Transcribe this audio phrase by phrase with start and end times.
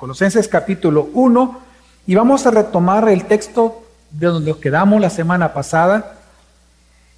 [0.00, 1.60] Colosenses capítulo 1,
[2.06, 6.16] y vamos a retomar el texto de donde nos quedamos la semana pasada.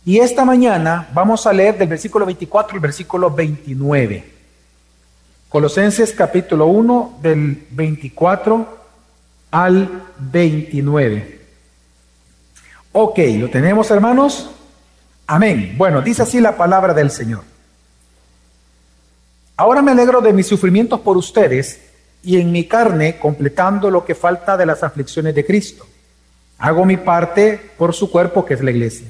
[0.04, 4.32] Y esta mañana vamos a leer del versículo 24 al versículo 29.
[5.48, 8.78] Colosenses capítulo 1 del 24
[9.52, 11.40] al 29.
[12.90, 14.50] Ok, ¿lo tenemos hermanos?
[15.28, 15.76] Amén.
[15.78, 17.44] Bueno, dice así la palabra del Señor.
[19.56, 21.91] Ahora me alegro de mis sufrimientos por ustedes
[22.22, 25.86] y en mi carne completando lo que falta de las aflicciones de Cristo.
[26.58, 29.08] Hago mi parte por su cuerpo que es la iglesia.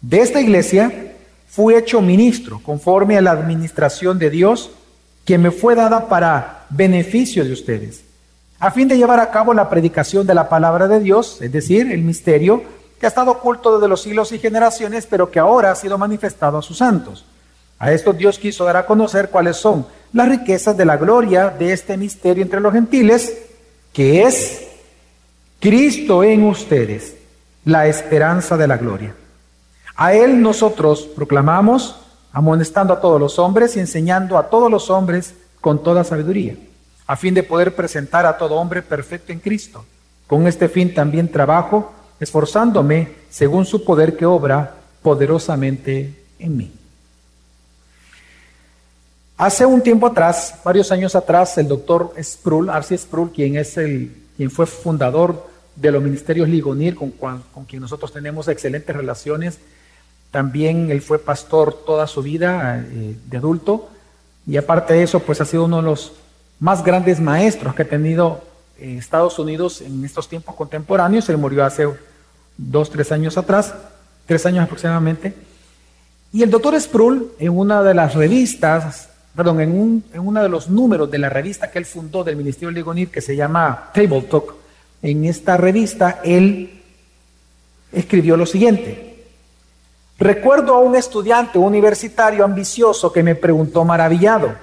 [0.00, 1.14] De esta iglesia
[1.48, 4.70] fui hecho ministro conforme a la administración de Dios
[5.24, 8.02] que me fue dada para beneficio de ustedes,
[8.58, 11.92] a fin de llevar a cabo la predicación de la palabra de Dios, es decir,
[11.92, 12.62] el misterio
[12.98, 16.58] que ha estado oculto desde los siglos y generaciones, pero que ahora ha sido manifestado
[16.58, 17.24] a sus santos.
[17.82, 21.72] A esto Dios quiso dar a conocer cuáles son las riquezas de la gloria de
[21.72, 23.36] este misterio entre los gentiles,
[23.92, 24.68] que es
[25.58, 27.16] Cristo en ustedes,
[27.64, 29.16] la esperanza de la gloria.
[29.96, 31.96] A Él nosotros proclamamos,
[32.32, 36.54] amonestando a todos los hombres y enseñando a todos los hombres con toda sabiduría,
[37.08, 39.84] a fin de poder presentar a todo hombre perfecto en Cristo.
[40.28, 46.72] Con este fin también trabajo esforzándome según su poder que obra poderosamente en mí.
[49.42, 54.14] Hace un tiempo atrás, varios años atrás, el doctor Sproul, Arce Sproul, quien, es el,
[54.36, 59.58] quien fue fundador de los ministerios Ligonir, con, con quien nosotros tenemos excelentes relaciones,
[60.30, 63.90] también él fue pastor toda su vida eh, de adulto,
[64.46, 66.12] y aparte de eso, pues ha sido uno de los
[66.60, 68.44] más grandes maestros que ha tenido
[68.78, 71.28] eh, Estados Unidos en estos tiempos contemporáneos.
[71.28, 71.88] Él murió hace
[72.56, 73.74] dos, tres años atrás,
[74.24, 75.34] tres años aproximadamente.
[76.32, 80.48] Y el doctor Sproul, en una de las revistas, perdón, en, un, en uno de
[80.48, 84.22] los números de la revista que él fundó del Ministerio Ligonir, que se llama Table
[84.22, 84.54] Talk,
[85.02, 86.82] en esta revista él
[87.92, 89.12] escribió lo siguiente.
[90.18, 94.54] Recuerdo a un estudiante universitario ambicioso que me preguntó maravillado,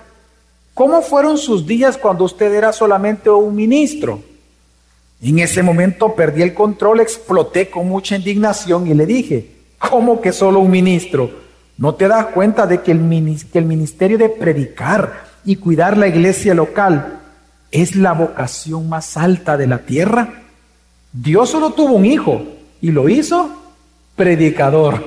[0.73, 4.21] ¿cómo fueron sus días cuando usted era solamente un ministro?
[5.21, 10.31] En ese momento perdí el control, exploté con mucha indignación y le dije, ¿cómo que
[10.31, 11.48] solo un ministro?
[11.79, 17.21] ¿No te das cuenta de que el, ministerio de predicar y cuidar la iglesia local
[17.71, 20.41] es la vocación más alta de la tierra?
[21.13, 22.43] Dios solo tuvo un hijo
[22.81, 23.49] y lo hizo
[24.17, 25.01] predicador.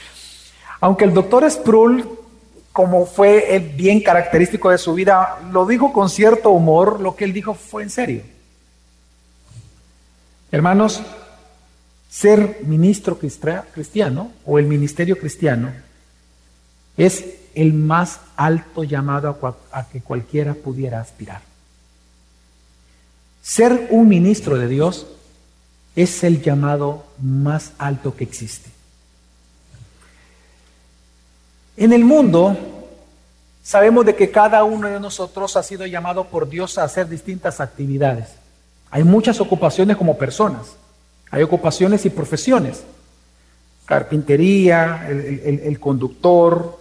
[0.80, 2.08] Aunque el doctor Sproul,
[2.72, 7.32] como fue bien característico de su vida, lo dijo con cierto humor, lo que él
[7.32, 8.22] dijo fue en serio.
[10.50, 11.04] Hermanos,
[12.14, 15.72] ser ministro cristiano o el ministerio cristiano
[16.96, 17.24] es
[17.56, 19.36] el más alto llamado
[19.72, 21.40] a, que cualquiera pudiera aspirar.
[23.42, 25.08] Ser un ministro de Dios
[25.96, 28.70] es el llamado más alto que existe.
[31.76, 32.56] En el mundo
[33.64, 37.58] sabemos de que cada uno de nosotros ha sido llamado por Dios a hacer distintas
[37.58, 38.28] actividades.
[38.92, 40.76] Hay muchas ocupaciones como personas,
[41.34, 42.84] hay ocupaciones y profesiones.
[43.86, 46.78] Carpintería, el, conductor,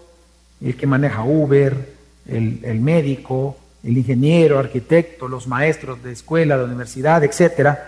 [0.62, 1.96] el que maneja Uber,
[2.28, 7.80] el, médico, el ingeniero, arquitecto, los maestros de escuela, de universidad, etc.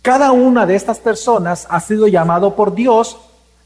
[0.00, 3.18] Cada una de estas personas ha sido llamado por Dios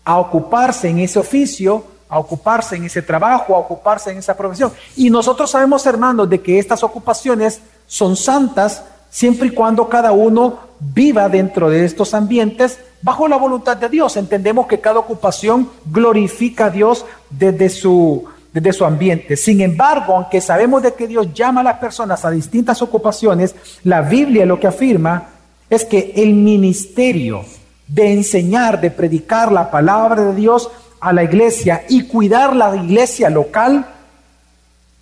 [0.03, 4.73] a ocuparse en ese oficio, a ocuparse en ese trabajo, a ocuparse en esa profesión.
[4.97, 10.59] Y nosotros sabemos, hermanos, de que estas ocupaciones son santas siempre y cuando cada uno
[10.81, 14.17] viva dentro de estos ambientes bajo la voluntad de Dios.
[14.17, 19.37] Entendemos que cada ocupación glorifica a Dios desde su, desde su ambiente.
[19.37, 23.55] Sin embargo, aunque sabemos de que Dios llama a las personas a distintas ocupaciones,
[23.85, 25.29] la Biblia lo que afirma
[25.71, 27.45] es que el ministerio
[27.87, 30.71] de enseñar, de predicar la palabra de Dios
[31.01, 33.87] a la iglesia y cuidar la iglesia local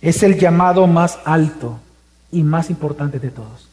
[0.01, 1.79] es el llamado más alto
[2.31, 3.66] y más importante de todos.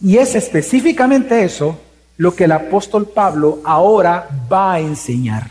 [0.00, 1.78] Y es específicamente eso
[2.16, 5.48] lo que el apóstol Pablo ahora va a enseñar.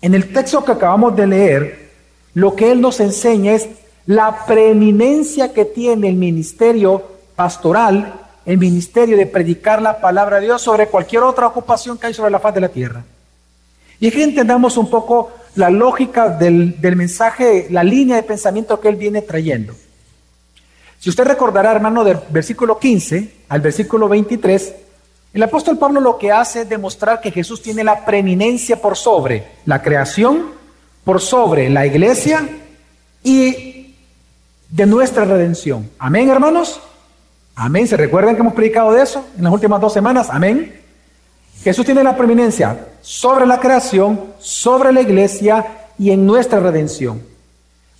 [0.00, 1.90] En el texto que acabamos de leer,
[2.34, 3.68] lo que él nos enseña es
[4.06, 7.02] la preeminencia que tiene el ministerio
[7.36, 8.14] pastoral,
[8.46, 12.30] el ministerio de predicar la palabra de Dios sobre cualquier otra ocupación que hay sobre
[12.30, 13.04] la faz de la tierra.
[14.00, 18.88] Y aquí entendamos un poco la lógica del, del mensaje, la línea de pensamiento que
[18.88, 19.74] él viene trayendo.
[20.98, 24.74] Si usted recordará, hermano, del versículo 15 al versículo 23,
[25.34, 29.46] el apóstol Pablo lo que hace es demostrar que Jesús tiene la preeminencia por sobre
[29.66, 30.52] la creación,
[31.04, 32.48] por sobre la iglesia
[33.22, 33.94] y
[34.70, 35.90] de nuestra redención.
[35.98, 36.80] Amén, hermanos.
[37.54, 37.88] Amén.
[37.88, 40.28] ¿Se recuerdan que hemos predicado de eso en las últimas dos semanas?
[40.30, 40.80] Amén.
[41.62, 45.66] Jesús tiene la preeminencia sobre la creación, sobre la iglesia
[45.98, 47.22] y en nuestra redención.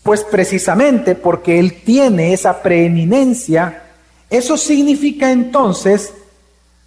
[0.03, 3.83] Pues precisamente porque Él tiene esa preeminencia,
[4.31, 6.13] eso significa entonces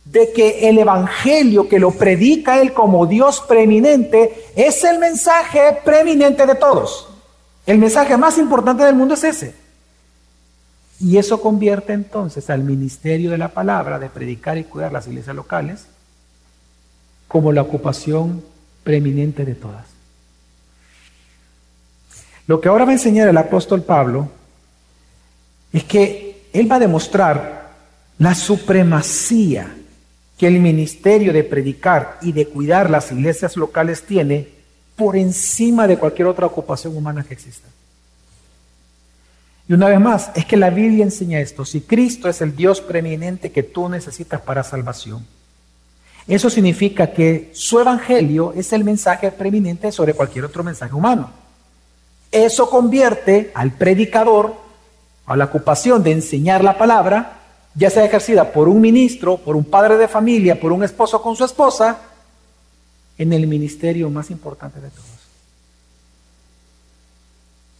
[0.05, 6.45] de que el Evangelio que lo predica Él como Dios preeminente es el mensaje preeminente
[6.45, 7.07] de todos.
[7.65, 9.55] El mensaje más importante del mundo es ese.
[10.99, 15.35] Y eso convierte entonces al ministerio de la palabra, de predicar y cuidar las iglesias
[15.35, 15.85] locales,
[17.27, 18.43] como la ocupación
[18.83, 19.85] preeminente de todas.
[22.45, 24.29] Lo que ahora va a enseñar el apóstol Pablo
[25.71, 27.71] es que él va a demostrar
[28.17, 29.75] la supremacía
[30.37, 34.47] que el ministerio de predicar y de cuidar las iglesias locales tiene
[34.95, 37.67] por encima de cualquier otra ocupación humana que exista.
[39.67, 41.63] Y una vez más, es que la Biblia enseña esto.
[41.63, 45.25] Si Cristo es el Dios preeminente que tú necesitas para salvación,
[46.27, 51.31] eso significa que su evangelio es el mensaje preeminente sobre cualquier otro mensaje humano.
[52.31, 54.55] Eso convierte al predicador
[55.25, 57.41] a la ocupación de enseñar la palabra
[57.73, 61.35] ya sea ejercida por un ministro, por un padre de familia, por un esposo con
[61.35, 61.99] su esposa,
[63.17, 65.05] en el ministerio más importante de todos.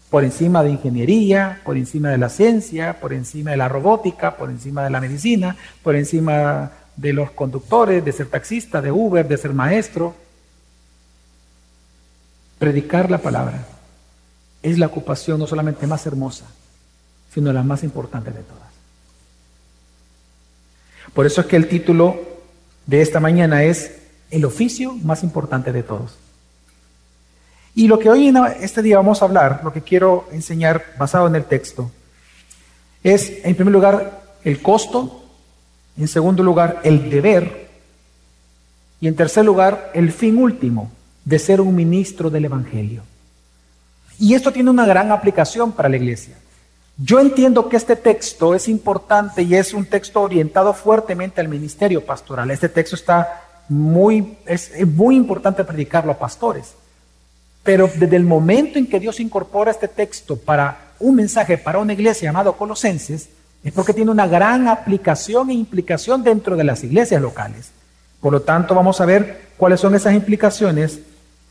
[0.10, 4.50] Por encima de ingeniería, por encima de la ciencia, por encima de la robótica, por
[4.50, 9.38] encima de la medicina, por encima de los conductores, de ser taxista, de Uber, de
[9.38, 10.14] ser maestro.
[12.60, 13.66] Predicar la palabra
[14.62, 16.46] es la ocupación no solamente más hermosa,
[17.34, 18.62] sino la más importante de todas.
[21.14, 22.20] Por eso es que el título
[22.86, 24.00] de esta mañana es
[24.30, 26.18] El oficio más importante de todos.
[27.74, 31.28] Y lo que hoy en este día vamos a hablar, lo que quiero enseñar basado
[31.28, 31.90] en el texto,
[33.04, 35.26] es en primer lugar el costo,
[35.98, 37.70] en segundo lugar el deber
[39.00, 40.92] y en tercer lugar el fin último
[41.24, 43.04] de ser un ministro del Evangelio.
[44.20, 46.36] Y esto tiene una gran aplicación para la iglesia.
[47.04, 52.06] Yo entiendo que este texto es importante y es un texto orientado fuertemente al ministerio
[52.06, 52.52] pastoral.
[52.52, 56.76] Este texto está muy, es, muy importante predicarlo a pastores.
[57.64, 61.94] Pero desde el momento en que Dios incorpora este texto para un mensaje para una
[61.94, 63.30] iglesia llamado Colosenses,
[63.64, 67.72] es porque tiene una gran aplicación e implicación dentro de las iglesias locales.
[68.20, 71.00] Por lo tanto, vamos a ver cuáles son esas implicaciones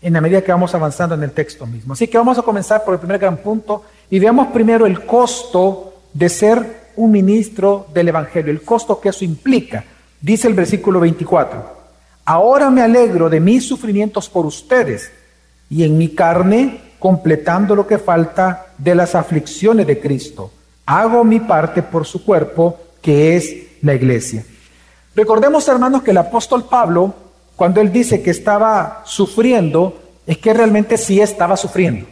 [0.01, 1.95] en la medida que vamos avanzando en el texto mismo.
[1.95, 5.95] Así que vamos a comenzar por el primer gran punto y veamos primero el costo
[6.13, 9.85] de ser un ministro del Evangelio, el costo que eso implica.
[10.21, 11.65] Dice el versículo 24,
[12.25, 15.11] ahora me alegro de mis sufrimientos por ustedes
[15.71, 20.51] y en mi carne completando lo que falta de las aflicciones de Cristo.
[20.85, 24.45] Hago mi parte por su cuerpo, que es la iglesia.
[25.15, 27.15] Recordemos, hermanos, que el apóstol Pablo
[27.61, 32.07] cuando él dice que estaba sufriendo, es que realmente sí estaba sufriendo.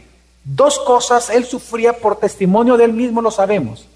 [0.54, 3.86] Dos cosas él sufría por testimonio de él mismo, lo sabemos.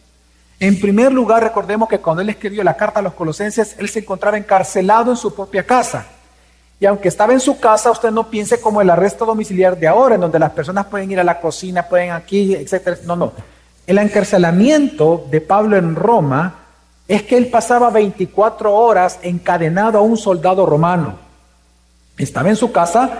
[0.60, 4.00] En primer lugar, recordemos que cuando él escribió la carta a los colosenses, él se
[4.00, 6.06] encontraba encarcelado en su propia casa.
[6.78, 10.16] Y aunque estaba en su casa, usted no piense como el arresto domiciliar de ahora,
[10.16, 12.98] en donde las personas pueden ir a la cocina, pueden aquí, etcétera.
[13.06, 13.32] No, no.
[13.86, 16.54] El encarcelamiento de Pablo en Roma
[17.08, 21.18] es que él pasaba 24 horas encadenado a un soldado romano.
[22.18, 23.10] Estaba en su casa,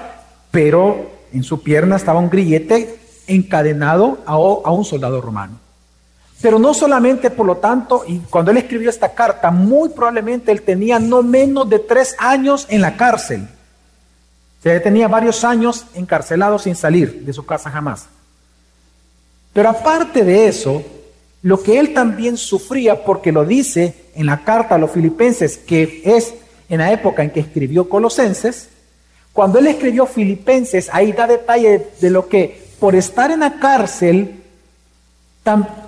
[0.51, 3.02] pero en su pierna estaba un grillete
[3.35, 5.59] encadenado a, un soldado romano.
[6.41, 10.63] Pero no solamente, por lo tanto, y cuando él escribió esta carta, muy probablemente él
[10.63, 13.47] tenía no menos de tres años en la cárcel.
[14.59, 18.07] O sea, tenía varios años encarcelado sin salir de su casa jamás.
[19.53, 20.83] Pero aparte de eso,
[21.43, 26.03] lo que él también sufría, porque lo dice en la carta a los filipenses, que
[26.05, 26.35] es
[26.69, 28.69] en la época en que escribió Colosenses,
[29.33, 34.43] cuando él escribió Filipenses, ahí da detalle de lo que por estar en la cárcel,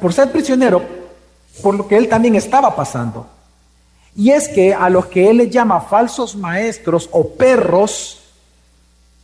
[0.00, 0.80] por ser prisionero,
[1.60, 3.26] por lo que él también estaba pasando.
[4.14, 8.20] Y es que a los que él le llama falsos maestros o perros,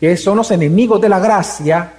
[0.00, 1.92] que son los enemigos de la gracia,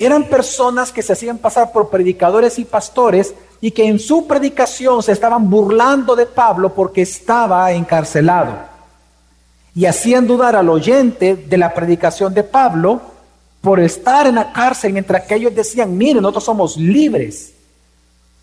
[0.00, 5.04] eran personas que se hacían pasar por predicadores y pastores y que en su predicación
[5.04, 8.52] se estaban burlando de Pablo porque estaba encarcelado
[9.76, 13.17] y hacían dudar al oyente de la predicación de Pablo
[13.60, 17.54] por estar en la cárcel mientras que ellos decían, miren, nosotros somos libres.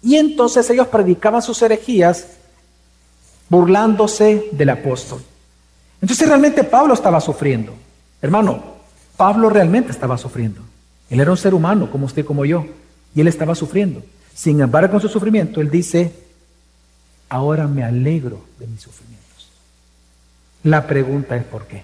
[0.03, 2.27] Y entonces ellos predicaban sus herejías
[3.49, 5.21] burlándose del apóstol.
[6.01, 7.73] Entonces realmente Pablo estaba sufriendo.
[8.21, 8.63] Hermano,
[9.17, 10.61] Pablo realmente estaba sufriendo.
[11.09, 12.65] Él era un ser humano como usted, como yo,
[13.13, 14.03] y él estaba sufriendo.
[14.35, 16.11] Sin embargo, con su sufrimiento, Él dice,
[17.29, 19.49] ahora me alegro de mis sufrimientos.
[20.63, 21.83] La pregunta es ¿por qué?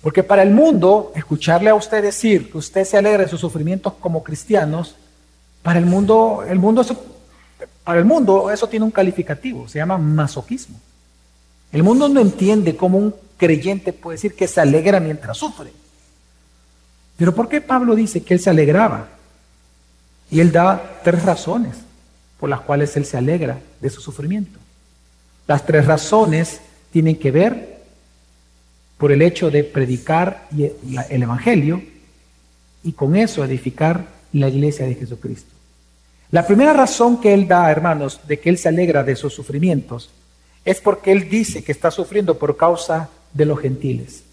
[0.00, 3.94] Porque para el mundo, escucharle a usted decir que usted se alegra de sus sufrimientos
[3.94, 4.94] como cristianos,
[5.62, 6.84] para el mundo, el mundo
[7.82, 10.78] para el mundo eso tiene un calificativo, se llama masoquismo.
[11.72, 15.72] El mundo no entiende cómo un creyente puede decir que se alegra mientras sufre.
[17.16, 19.08] Pero ¿por qué Pablo dice que él se alegraba?
[20.30, 21.76] Y él da tres razones
[22.38, 24.58] por las cuales él se alegra de su sufrimiento.
[25.46, 26.60] Las tres razones
[26.92, 27.75] tienen que ver
[28.98, 31.82] por el hecho de predicar el Evangelio
[32.82, 35.50] y con eso edificar la iglesia de Jesucristo.
[36.30, 40.10] La primera razón que él da, hermanos, de que él se alegra de sus sufrimientos
[40.64, 44.24] es porque él dice que está sufriendo por causa de los gentiles.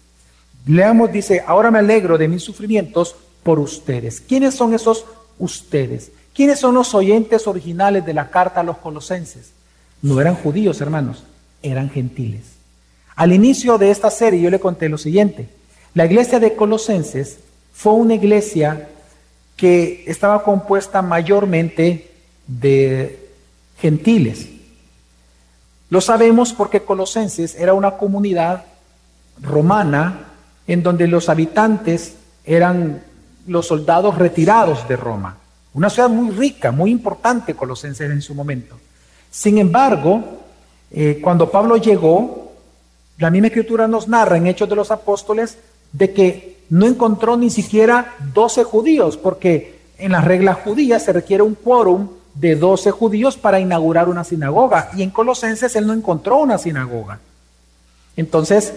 [0.66, 4.20] Leamos, dice, ahora me alegro de mis sufrimientos por ustedes.
[4.20, 5.04] ¿Quiénes son esos
[5.38, 6.10] ustedes?
[6.34, 9.52] ¿Quiénes son los oyentes originales de la carta a los colosenses?
[10.02, 11.22] No eran judíos, hermanos,
[11.62, 12.53] eran gentiles.
[13.16, 15.48] Al inicio de esta serie yo le conté lo siguiente.
[15.94, 17.38] La iglesia de Colosenses
[17.72, 18.88] fue una iglesia
[19.56, 22.10] que estaba compuesta mayormente
[22.46, 23.30] de
[23.78, 24.48] gentiles.
[25.90, 28.64] Lo sabemos porque Colosenses era una comunidad
[29.40, 30.32] romana
[30.66, 33.02] en donde los habitantes eran
[33.46, 35.36] los soldados retirados de Roma.
[35.74, 38.76] Una ciudad muy rica, muy importante Colosenses en su momento.
[39.30, 40.40] Sin embargo,
[40.90, 42.43] eh, cuando Pablo llegó,
[43.18, 45.58] la misma escritura nos narra en Hechos de los Apóstoles
[45.92, 51.42] de que no encontró ni siquiera 12 judíos, porque en las reglas judías se requiere
[51.42, 54.90] un quórum de 12 judíos para inaugurar una sinagoga.
[54.96, 57.20] Y en Colosenses él no encontró una sinagoga.
[58.16, 58.72] Entonces,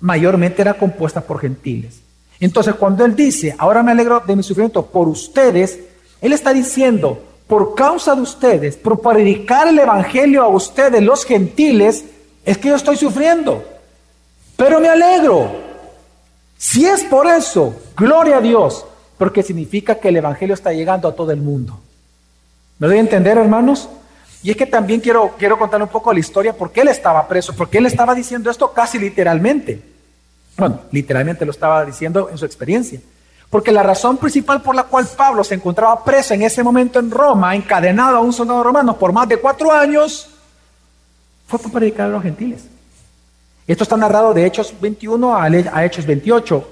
[0.00, 2.00] mayormente era compuesta por gentiles.
[2.38, 5.80] Entonces, cuando él dice, ahora me alegro de mi sufrimiento por ustedes,
[6.20, 12.04] él está diciendo, por causa de ustedes, por predicar el evangelio a ustedes, los gentiles,
[12.44, 13.64] es que yo estoy sufriendo.
[14.60, 15.50] Pero me alegro.
[16.58, 18.84] Si es por eso, gloria a Dios,
[19.16, 21.80] porque significa que el evangelio está llegando a todo el mundo.
[22.78, 23.88] ¿Me doy a entender, hermanos?
[24.42, 27.26] Y es que también quiero, quiero contar un poco la historia, por qué él estaba
[27.26, 29.80] preso, porque él estaba diciendo esto casi literalmente.
[30.58, 33.00] Bueno, literalmente lo estaba diciendo en su experiencia.
[33.48, 37.10] Porque la razón principal por la cual Pablo se encontraba preso en ese momento en
[37.10, 40.28] Roma, encadenado a un soldado romano por más de cuatro años,
[41.46, 42.64] fue por predicar a los gentiles.
[43.70, 46.68] Esto está narrado de Hechos 21 a Hechos 28.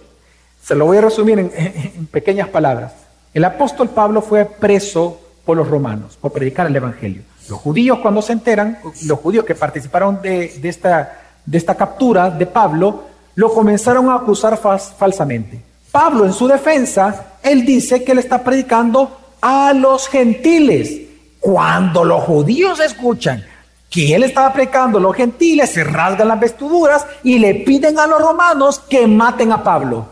[0.60, 2.92] Se lo voy a resumir en, pequeñas palabras.
[3.32, 7.22] El apóstol Pablo fue preso por los romanos, por predicar el Evangelio.
[7.48, 12.46] Los judíos cuando se enteran, los judíos que participaron de, esta, de esta captura de
[12.46, 13.04] Pablo,
[13.36, 15.62] lo comenzaron a acusar falsamente.
[15.92, 21.02] Pablo en su defensa, él dice que él está predicando a los gentiles.
[21.38, 23.44] Cuando los judíos escuchan
[23.90, 28.20] que él estaba predicando los gentiles, se rasgan las vestiduras y le piden a los
[28.20, 30.08] romanos que maten a Pablo.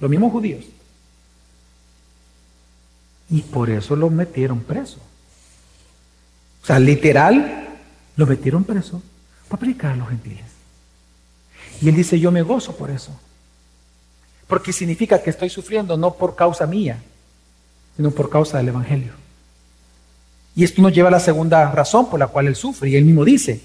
[0.00, 0.64] Los mismos judíos.
[3.30, 4.98] Y por eso lo metieron preso.
[6.62, 7.68] O sea, literal,
[8.16, 9.00] lo metieron preso
[9.48, 10.44] para predicar a los gentiles.
[11.80, 13.18] Y él dice, yo me gozo por eso.
[14.48, 17.00] Porque significa que estoy sufriendo no por causa mía,
[17.96, 19.19] sino por causa del Evangelio.
[20.60, 22.90] Y esto nos lleva a la segunda razón por la cual él sufre.
[22.90, 23.62] Y él mismo dice,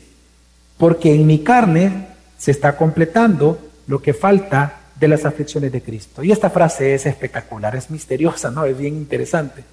[0.77, 6.23] porque en mi carne se está completando lo que falta de las aflicciones de Cristo.
[6.23, 8.63] Y esta frase es espectacular, es misteriosa, ¿no?
[8.63, 9.65] Es bien interesante.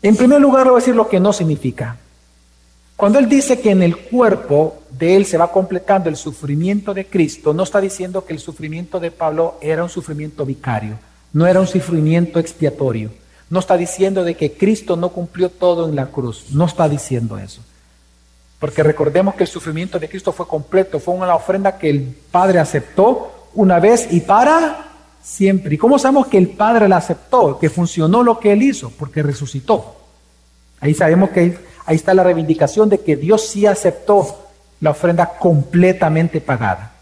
[0.00, 1.96] En primer lugar, le voy a decir lo que no significa.
[2.94, 7.06] Cuando él dice que en el cuerpo de él se va completando el sufrimiento de
[7.06, 11.00] Cristo, no está diciendo que el sufrimiento de Pablo era un sufrimiento vicario,
[11.32, 13.23] no era un sufrimiento expiatorio.
[13.50, 17.38] No está diciendo de que Cristo no cumplió todo en la cruz, no está diciendo
[17.38, 17.60] eso.
[18.58, 22.58] Porque recordemos que el sufrimiento de Cristo fue completo, fue una ofrenda que el Padre
[22.58, 24.86] aceptó una vez y para
[25.22, 25.74] siempre.
[25.74, 28.90] ¿Y cómo sabemos que el Padre la aceptó, que funcionó lo que Él hizo?
[28.90, 29.96] Porque resucitó.
[30.80, 34.46] Ahí sabemos que ahí está la reivindicación de que Dios sí aceptó
[34.80, 36.92] la ofrenda completamente pagada.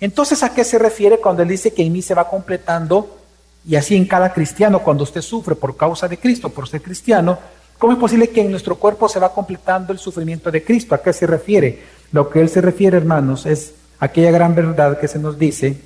[0.00, 3.19] Entonces, ¿a qué se refiere cuando Él dice que en mí se va completando?
[3.66, 7.38] Y así en cada cristiano, cuando usted sufre por causa de Cristo, por ser cristiano,
[7.78, 10.94] ¿cómo es posible que en nuestro cuerpo se va completando el sufrimiento de Cristo?
[10.94, 11.82] ¿A qué se refiere?
[12.12, 15.76] Lo que Él se refiere, hermanos, es aquella gran verdad que se nos dice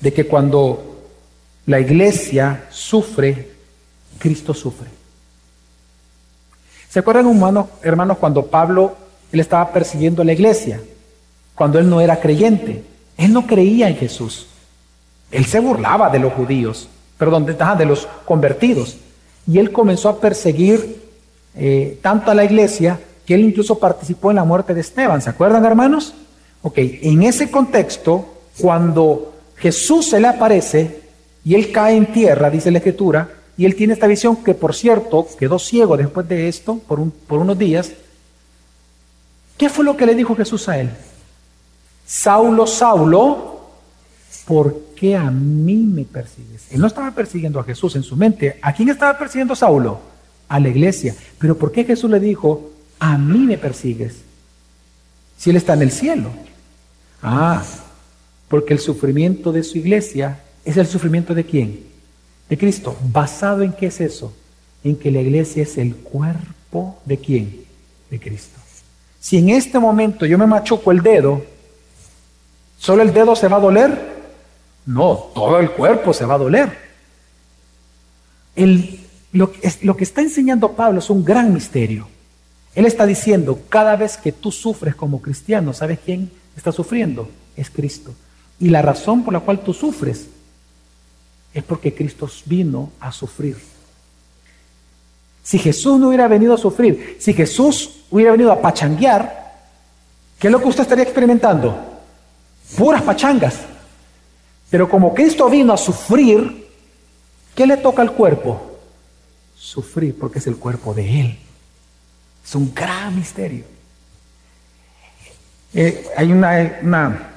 [0.00, 0.92] de que cuando
[1.66, 3.50] la iglesia sufre,
[4.18, 4.88] Cristo sufre.
[6.90, 7.26] ¿Se acuerdan,
[7.82, 8.96] hermanos, cuando Pablo
[9.32, 10.80] él estaba persiguiendo a la iglesia?
[11.54, 12.84] Cuando él no era creyente.
[13.16, 14.46] Él no creía en Jesús.
[15.32, 18.98] Él se burlaba de los judíos, perdón, de, de los convertidos.
[19.46, 21.02] y él comenzó a perseguir
[21.56, 25.20] eh, tanto a la iglesia que él incluso participó en la muerte de Esteban.
[25.20, 26.14] ¿Se acuerdan, hermanos?
[26.62, 28.26] Ok, en ese contexto,
[28.58, 31.00] cuando Jesús se le aparece
[31.44, 34.74] y él cae en tierra, dice la Escritura, y él tiene esta visión que, por
[34.74, 37.92] cierto, quedó ciego después de esto, por, un, por unos días.
[39.56, 40.90] ¿Qué fue lo que le dijo Jesús a él?
[42.06, 43.60] Saulo, Saulo,
[44.46, 46.62] ¿por qué a mí me persigues?
[46.70, 48.60] Él no estaba persiguiendo a Jesús en su mente.
[48.62, 49.98] ¿A quién estaba persiguiendo Saulo?
[50.46, 51.12] A la iglesia.
[51.40, 54.18] Pero ¿por qué Jesús le dijo, a mí me persigues?
[55.36, 56.30] Si él está en el cielo.
[57.20, 57.64] Ah,
[58.46, 61.80] porque el sufrimiento de su iglesia es el sufrimiento de quién?
[62.48, 62.96] De Cristo.
[63.02, 64.32] ¿Basado en qué es eso?
[64.84, 67.64] En que la iglesia es el cuerpo de quién?
[68.08, 68.60] De Cristo.
[69.18, 71.44] Si en este momento yo me machuco el dedo,
[72.78, 74.12] ¿solo el dedo se va a doler?
[74.86, 76.78] No, todo el cuerpo se va a doler.
[78.56, 82.08] lo, lo que está enseñando Pablo es un gran misterio.
[82.74, 87.28] Él está diciendo, cada vez que tú sufres como cristiano, ¿sabes quién está sufriendo?
[87.56, 88.14] Es Cristo.
[88.58, 90.28] Y la razón por la cual tú sufres
[91.52, 93.56] es porque Cristo vino a sufrir.
[95.42, 99.52] Si Jesús no hubiera venido a sufrir, si Jesús hubiera venido a pachanguear,
[100.38, 101.76] ¿qué es lo que usted estaría experimentando?
[102.76, 103.56] Puras pachangas.
[104.72, 106.66] Pero como Cristo vino a sufrir,
[107.54, 108.78] ¿qué le toca al cuerpo?
[109.54, 111.38] Sufrir, porque es el cuerpo de Él.
[112.42, 113.64] Es un gran misterio.
[115.74, 117.32] Eh, hay una, una,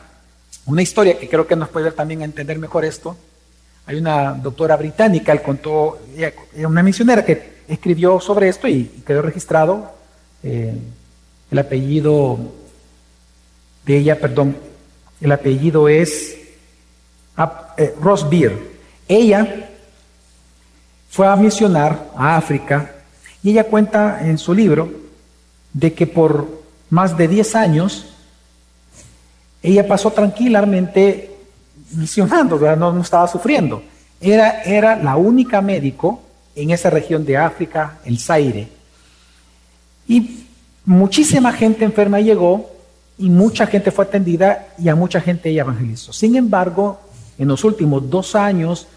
[0.66, 3.18] una, historia que creo que nos puede también entender mejor esto.
[3.86, 6.00] Hay una doctora británica, él contó,
[6.56, 9.92] una misionera que escribió sobre esto y, quedó registrado.
[10.42, 10.74] Eh,
[11.52, 12.40] el apellido
[13.86, 14.56] de ella, perdón,
[15.20, 16.45] el apellido es
[17.78, 18.58] eh, Ross Beer.
[19.08, 19.70] Ella
[21.10, 22.92] fue a misionar a África
[23.44, 24.92] y ella cuenta en su libro
[25.74, 26.48] de que por
[26.90, 28.06] más de 10 años
[29.62, 31.36] ella pasó tranquilamente
[31.92, 33.84] misionando, no, no, estaba sufriendo.
[34.20, 36.22] Era, era la única médico
[36.56, 38.68] en esa región de África, el Zaire.
[40.08, 40.46] Y
[40.86, 42.70] muchísima gente enferma llegó
[43.18, 46.14] y mucha gente fue atendida y a mucha gente ella evangelizó.
[46.14, 47.00] Sin embargo,
[47.38, 48.88] en los últimos dos años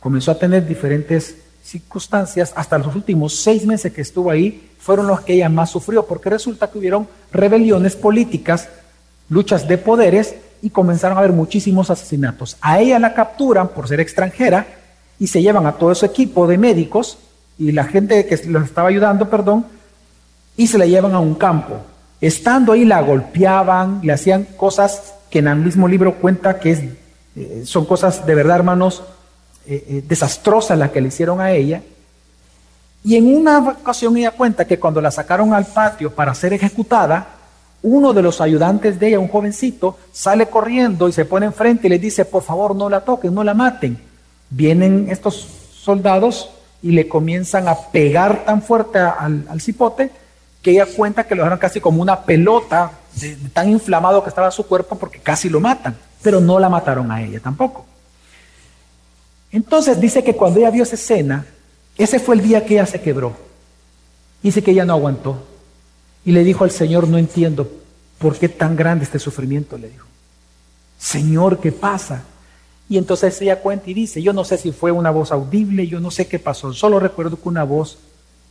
[0.00, 5.22] comenzó a tener diferentes circunstancias, hasta los últimos seis meses que estuvo ahí, fueron los
[5.22, 8.68] que ella más sufrió, porque resulta que hubieron rebeliones políticas,
[9.28, 12.56] luchas de poderes, y comenzaron a haber muchísimos asesinatos.
[12.60, 14.66] A ella la capturan por ser extranjera
[15.18, 17.18] y se llevan a todo ese equipo de médicos
[17.58, 19.66] y la gente que los estaba ayudando, perdón,
[20.56, 21.80] y se la llevan a un campo.
[22.20, 26.82] Estando ahí la golpeaban, le hacían cosas que en el mismo libro cuenta que es,
[27.36, 29.02] eh, son cosas de verdad, hermanos,
[29.66, 31.82] eh, eh, desastrosas las que le hicieron a ella.
[33.04, 37.28] Y en una ocasión ella cuenta que cuando la sacaron al patio para ser ejecutada,
[37.82, 41.90] uno de los ayudantes de ella, un jovencito, sale corriendo y se pone enfrente y
[41.90, 43.98] le dice, por favor, no la toquen, no la maten.
[44.50, 45.46] Vienen estos
[45.82, 46.50] soldados
[46.82, 50.10] y le comienzan a pegar tan fuerte al, cipote
[50.62, 52.92] que ella cuenta que lo dejaron casi como una pelota
[53.52, 57.22] tan inflamado que estaba su cuerpo porque casi lo matan, pero no la mataron a
[57.22, 57.86] ella tampoco.
[59.52, 61.46] Entonces dice que cuando ella vio esa escena,
[61.96, 63.36] ese fue el día que ella se quebró.
[64.42, 65.44] Dice que ella no aguantó
[66.24, 67.70] y le dijo al Señor, no entiendo
[68.18, 70.06] por qué tan grande este sufrimiento, le dijo.
[70.98, 72.24] Señor, ¿qué pasa?
[72.88, 76.00] Y entonces ella cuenta y dice, yo no sé si fue una voz audible, yo
[76.00, 77.98] no sé qué pasó, solo recuerdo que una voz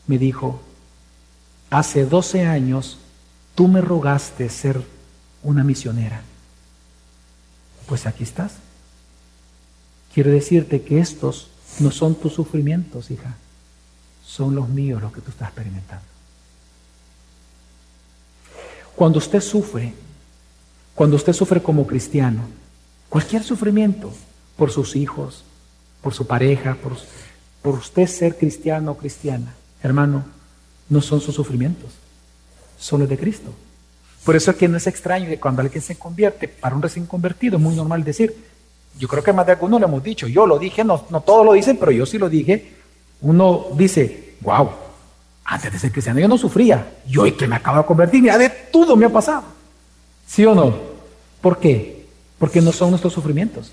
[0.07, 0.59] me dijo,
[1.69, 2.97] hace 12 años
[3.55, 4.81] tú me rogaste ser
[5.43, 6.21] una misionera.
[7.87, 8.53] Pues aquí estás.
[10.13, 13.35] Quiero decirte que estos no son tus sufrimientos, hija,
[14.25, 16.05] son los míos los que tú estás experimentando.
[18.95, 19.93] Cuando usted sufre,
[20.95, 22.43] cuando usted sufre como cristiano,
[23.15, 24.11] Cualquier sufrimiento
[24.57, 25.43] por sus hijos,
[26.01, 26.97] por su pareja, por,
[27.61, 30.25] por usted ser cristiano o cristiana, hermano,
[30.89, 31.91] no son sus sufrimientos,
[32.77, 33.53] son los de Cristo.
[34.25, 37.05] Por eso es que no es extraño que cuando alguien se convierte, para un recién
[37.05, 38.35] convertido, es muy normal decir,
[38.97, 41.45] yo creo que más de algunos lo hemos dicho, yo lo dije, no, no todos
[41.45, 42.73] lo dicen, pero yo sí lo dije,
[43.21, 44.67] uno dice, wow,
[45.43, 48.35] antes de ser cristiano yo no sufría, yo hoy que me acabo de convertir, mira,
[48.39, 49.43] de todo me ha pasado.
[50.25, 50.75] ¿Sí o no?
[51.39, 52.07] ¿Por qué?
[52.39, 53.71] Porque no son nuestros sufrimientos,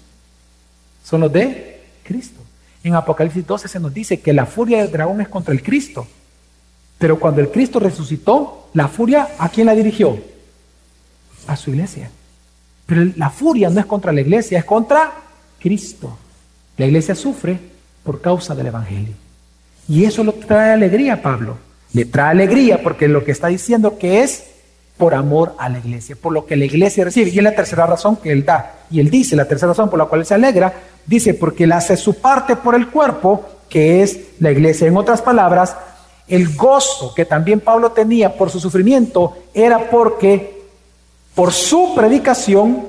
[1.02, 2.40] son los de Cristo.
[2.84, 6.06] En Apocalipsis 12 se nos dice que la furia del dragón es contra el Cristo.
[6.98, 10.31] Pero cuando el Cristo resucitó, la furia ¿a quién la dirigió?
[11.46, 12.10] A su iglesia.
[12.86, 15.12] Pero la furia no es contra la iglesia, es contra
[15.60, 16.16] Cristo.
[16.76, 17.58] La iglesia sufre
[18.02, 19.14] por causa del Evangelio.
[19.88, 21.56] Y eso lo trae alegría Pablo.
[21.92, 24.44] Le trae alegría porque lo que está diciendo que es
[24.96, 27.30] por amor a la iglesia, por lo que la iglesia recibe.
[27.30, 28.84] Y es la tercera razón que él da.
[28.90, 30.72] Y él dice, la tercera razón por la cual él se alegra,
[31.06, 34.86] dice, porque él hace su parte por el cuerpo, que es la iglesia.
[34.86, 35.76] En otras palabras,
[36.28, 40.61] el gozo que también Pablo tenía por su sufrimiento era porque
[41.34, 42.86] por su predicación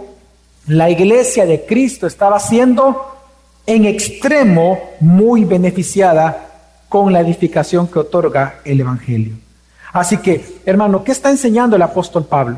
[0.67, 3.13] la iglesia de Cristo estaba siendo
[3.65, 6.49] en extremo muy beneficiada
[6.89, 9.35] con la edificación que otorga el Evangelio.
[9.91, 12.57] Así que, hermano, ¿qué está enseñando el apóstol Pablo?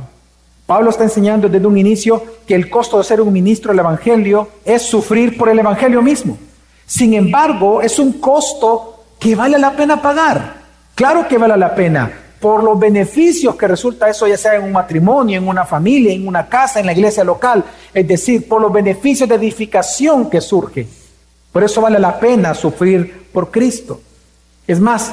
[0.66, 4.50] Pablo está enseñando desde un inicio que el costo de ser un ministro del Evangelio
[4.64, 6.38] es sufrir por el Evangelio mismo.
[6.86, 10.56] Sin embargo, es un costo que vale la pena pagar.
[10.96, 14.72] Claro que vale la pena por los beneficios que resulta eso, ya sea en un
[14.72, 18.72] matrimonio, en una familia, en una casa, en la iglesia local, es decir, por los
[18.72, 20.86] beneficios de edificación que surge.
[21.52, 24.00] Por eso vale la pena sufrir por Cristo.
[24.68, 25.12] Es más,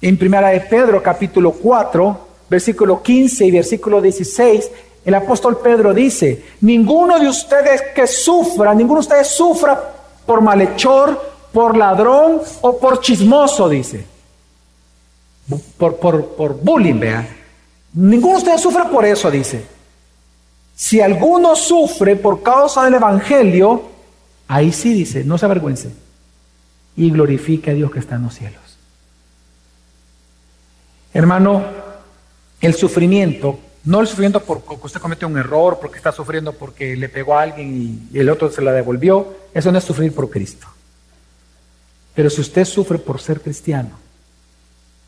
[0.00, 2.18] en Primera de Pedro capítulo 4,
[2.50, 4.68] versículo 15 y versículo 16,
[5.04, 9.80] el apóstol Pedro dice, ninguno de ustedes que sufra, ninguno de ustedes sufra
[10.26, 14.13] por malhechor, por ladrón o por chismoso, dice.
[15.76, 17.28] Por, por, por bullying, vea.
[17.94, 19.64] Ninguno de ustedes sufre por eso, dice.
[20.74, 23.82] Si alguno sufre por causa del Evangelio,
[24.48, 25.90] ahí sí dice, no se avergüence
[26.96, 28.60] y glorifique a Dios que está en los cielos.
[31.12, 31.62] Hermano,
[32.60, 37.08] el sufrimiento, no el sufrimiento porque usted cometió un error, porque está sufriendo porque le
[37.08, 40.66] pegó a alguien y el otro se la devolvió, eso no es sufrir por Cristo.
[42.14, 44.03] Pero si usted sufre por ser cristiano,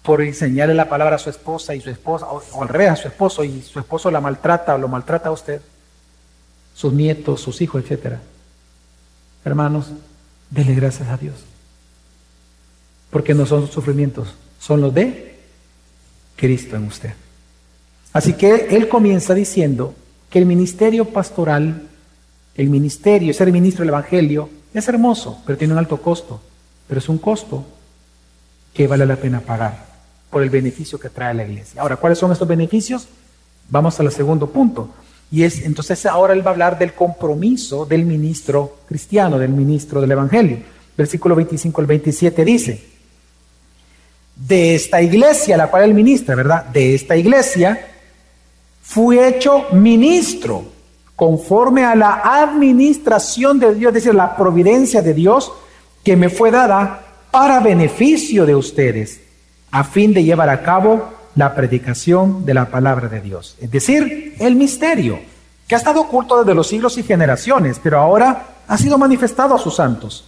[0.07, 3.09] por enseñarle la palabra a su esposa y su esposa, o, al revés a su
[3.09, 5.61] esposo y su esposo la maltrata o lo maltrata a usted,
[6.77, 8.15] sus nietos, sus hijos, etc.
[9.45, 9.91] Hermanos,
[10.49, 11.35] dele gracias a Dios.
[13.11, 15.41] Porque no son sus sufrimientos, son los de
[16.37, 17.13] Cristo en usted.
[18.13, 19.93] Así que él comienza diciendo
[20.31, 21.83] que el ministerio pastoral,
[22.55, 26.41] el ministerio, ser ministro del Evangelio, es hermoso, pero tiene un alto costo.
[26.87, 27.67] Pero es un costo
[28.73, 29.86] que vale la pena pagar
[30.37, 31.81] por el beneficio que trae la iglesia.
[31.81, 33.09] Ahora, ¿cuáles son estos beneficios?
[33.71, 34.91] Vamos al segundo punto.
[35.33, 39.99] Y es, entonces ahora él va a hablar del compromiso del ministro cristiano, del ministro
[39.99, 40.59] del Evangelio.
[40.95, 42.85] Versículo 25 al 27 dice,
[44.37, 46.67] de esta iglesia, la cual él ministra, ¿verdad?
[46.67, 47.95] De esta iglesia,
[48.83, 50.67] fui hecho ministro
[51.17, 55.51] conforme a la administración de Dios, es decir, la providencia de Dios
[56.05, 59.23] que me fue dada para beneficio de ustedes,
[59.77, 63.57] a fin de llevar a cabo la predicación de la palabra de Dios.
[63.61, 65.21] Es decir, el misterio,
[65.69, 69.59] que ha estado oculto desde los siglos y generaciones, pero ahora ha sido manifestado a
[69.59, 70.25] sus santos.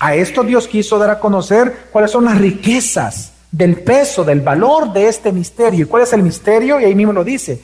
[0.00, 4.92] A esto Dios quiso dar a conocer cuáles son las riquezas del peso, del valor
[4.92, 5.84] de este misterio.
[5.84, 6.80] ¿Y cuál es el misterio?
[6.80, 7.62] Y ahí mismo lo dice,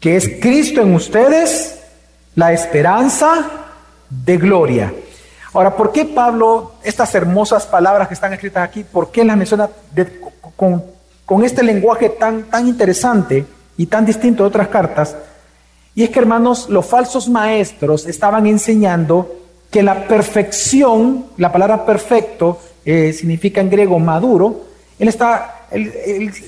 [0.00, 1.78] que es Cristo en ustedes,
[2.36, 3.50] la esperanza
[4.08, 4.94] de gloria.
[5.52, 9.68] Ahora, ¿por qué Pablo, estas hermosas palabras que están escritas aquí, por qué las menciona
[10.56, 13.44] con, este lenguaje tan, tan interesante
[13.76, 15.16] y tan distinto de otras cartas?
[15.94, 19.28] Y es que, hermanos, los falsos maestros estaban enseñando
[19.70, 24.62] que la perfección, la palabra perfecto, eh, significa en griego maduro,
[24.98, 25.66] él está,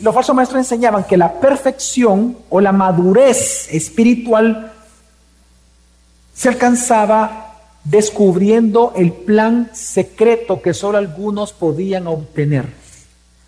[0.03, 4.73] los falsos maestros enseñaban que la perfección o la madurez espiritual
[6.35, 7.52] se alcanzaba
[7.85, 12.67] descubriendo el plan secreto que solo algunos podían obtener.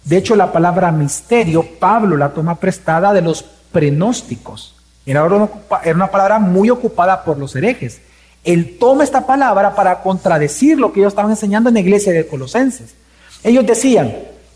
[0.05, 4.75] De hecho, la palabra misterio, Pablo la toma prestada de los prenósticos.
[5.07, 8.01] Era una, palabra muy ocupada por los herejes.
[8.43, 12.27] Él toma esta palabra para contradecir lo que ellos estaban enseñando en la iglesia de
[12.27, 12.95] Colosenses.
[13.43, 14.15] Ellos decían,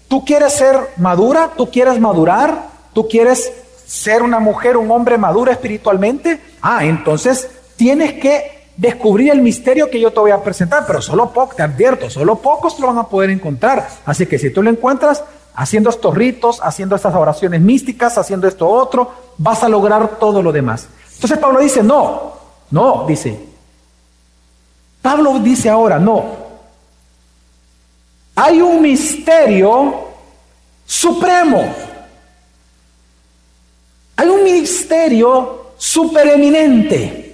[0.08, 3.52] tú quieres ser madura, tú quieres madurar, tú quieres
[3.86, 6.40] ser una mujer, un hombre madura espiritualmente.
[6.60, 11.30] Ah, entonces tienes que descubrir el misterio que yo te voy a presentar, pero solo
[11.30, 13.88] poco, te advierto, solo pocos lo van a poder encontrar.
[14.06, 18.68] Así que si tú lo encuentras haciendo estos ritos, haciendo estas oraciones místicas, haciendo esto
[18.68, 20.86] otro, vas a lograr todo lo demás.
[21.14, 22.34] Entonces Pablo dice, no,
[22.70, 23.36] no, dice,
[25.02, 26.24] Pablo dice ahora, no,
[28.36, 29.94] hay un misterio
[30.86, 31.74] supremo,
[34.14, 37.27] hay un misterio supereminente,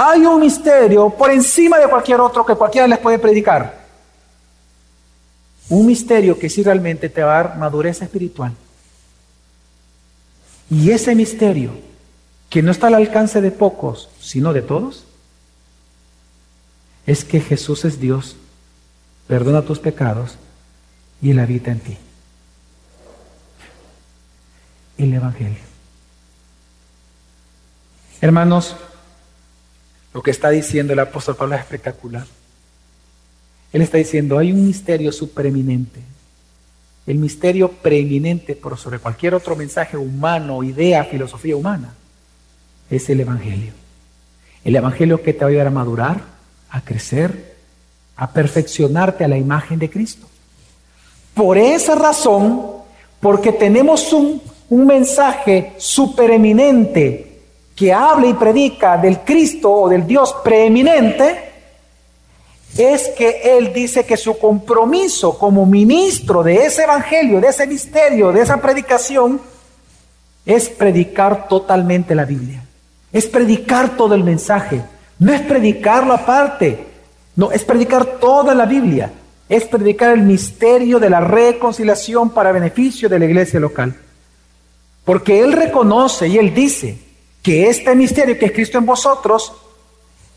[0.00, 3.84] hay un misterio por encima de cualquier otro que cualquiera les puede predicar.
[5.70, 8.52] Un misterio que sí realmente te va a dar madurez espiritual.
[10.70, 11.72] Y ese misterio,
[12.48, 15.04] que no está al alcance de pocos, sino de todos,
[17.04, 18.36] es que Jesús es Dios,
[19.26, 20.36] perdona tus pecados
[21.20, 21.98] y Él habita en ti.
[24.96, 25.58] El Evangelio.
[28.20, 28.76] Hermanos,
[30.14, 32.26] lo que está diciendo el apóstol Pablo es espectacular.
[33.72, 36.00] Él está diciendo, hay un misterio supereminente.
[37.06, 41.94] El misterio preeminente por sobre cualquier otro mensaje humano, idea, filosofía humana,
[42.90, 43.72] es el Evangelio.
[44.64, 46.20] El Evangelio que te va a ayudar a madurar,
[46.70, 47.56] a crecer,
[48.16, 50.26] a perfeccionarte a la imagen de Cristo.
[51.34, 52.62] Por esa razón,
[53.20, 57.27] porque tenemos un, un mensaje supereminente
[57.78, 61.52] que habla y predica del Cristo o del Dios preeminente,
[62.76, 68.32] es que Él dice que su compromiso como ministro de ese evangelio, de ese misterio,
[68.32, 69.40] de esa predicación,
[70.44, 72.64] es predicar totalmente la Biblia.
[73.12, 74.82] Es predicar todo el mensaje.
[75.20, 76.84] No es predicarlo aparte.
[77.36, 79.12] No, es predicar toda la Biblia.
[79.48, 83.94] Es predicar el misterio de la reconciliación para beneficio de la iglesia local.
[85.04, 87.07] Porque Él reconoce y Él dice
[87.48, 89.54] que este misterio que es Cristo en vosotros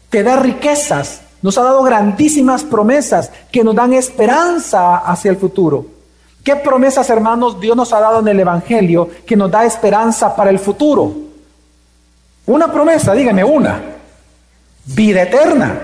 [0.09, 5.85] te da riquezas nos ha dado grandísimas promesas que nos dan esperanza hacia el futuro.
[6.41, 10.51] ¿Qué promesas, hermanos, Dios nos ha dado en el Evangelio que nos da esperanza para
[10.51, 11.13] el futuro?
[12.45, 13.83] Una promesa, dígame una.
[14.85, 15.81] Vida eterna.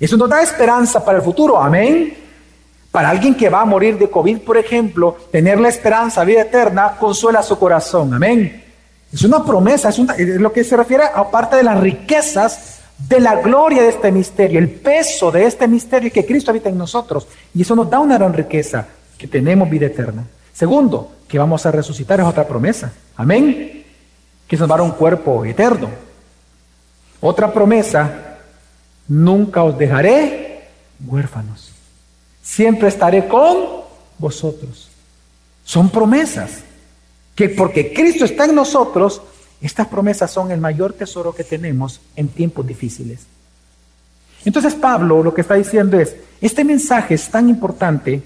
[0.00, 1.56] Eso nos da esperanza para el futuro.
[1.62, 2.18] Amén.
[2.90, 6.96] Para alguien que va a morir de COVID, por ejemplo, tener la esperanza, vida eterna,
[6.98, 8.12] consuela su corazón.
[8.12, 8.63] Amén.
[9.14, 9.98] Es una promesa, es,
[10.40, 14.68] lo que se refiere aparte de las riquezas de la gloria de este misterio, el
[14.68, 17.28] peso de este misterio que Cristo habita en nosotros.
[17.54, 20.24] Y eso nos da una gran riqueza, que tenemos vida eterna.
[20.52, 22.92] Segundo, que vamos a resucitar es otra promesa.
[23.14, 23.84] Amén.
[24.48, 25.90] Que nos va a dar un cuerpo eterno.
[27.20, 28.38] Otra promesa,
[29.06, 30.70] nunca os dejaré
[31.06, 31.70] huérfanos.
[32.42, 33.58] Siempre estaré con
[34.18, 34.88] vosotros.
[35.64, 36.64] Son promesas
[37.34, 39.22] que porque Cristo está en nosotros,
[39.60, 43.20] estas promesas son el mayor tesoro que tenemos en tiempos difíciles.
[44.44, 48.22] Entonces Pablo lo que está diciendo es, este mensaje es tan importante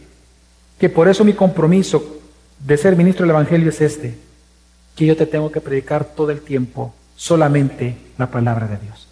[0.79, 2.18] que por eso mi compromiso
[2.59, 4.16] de ser ministro del Evangelio es este,
[4.97, 9.09] que yo te tengo que predicar todo el tiempo solamente la palabra de Dios.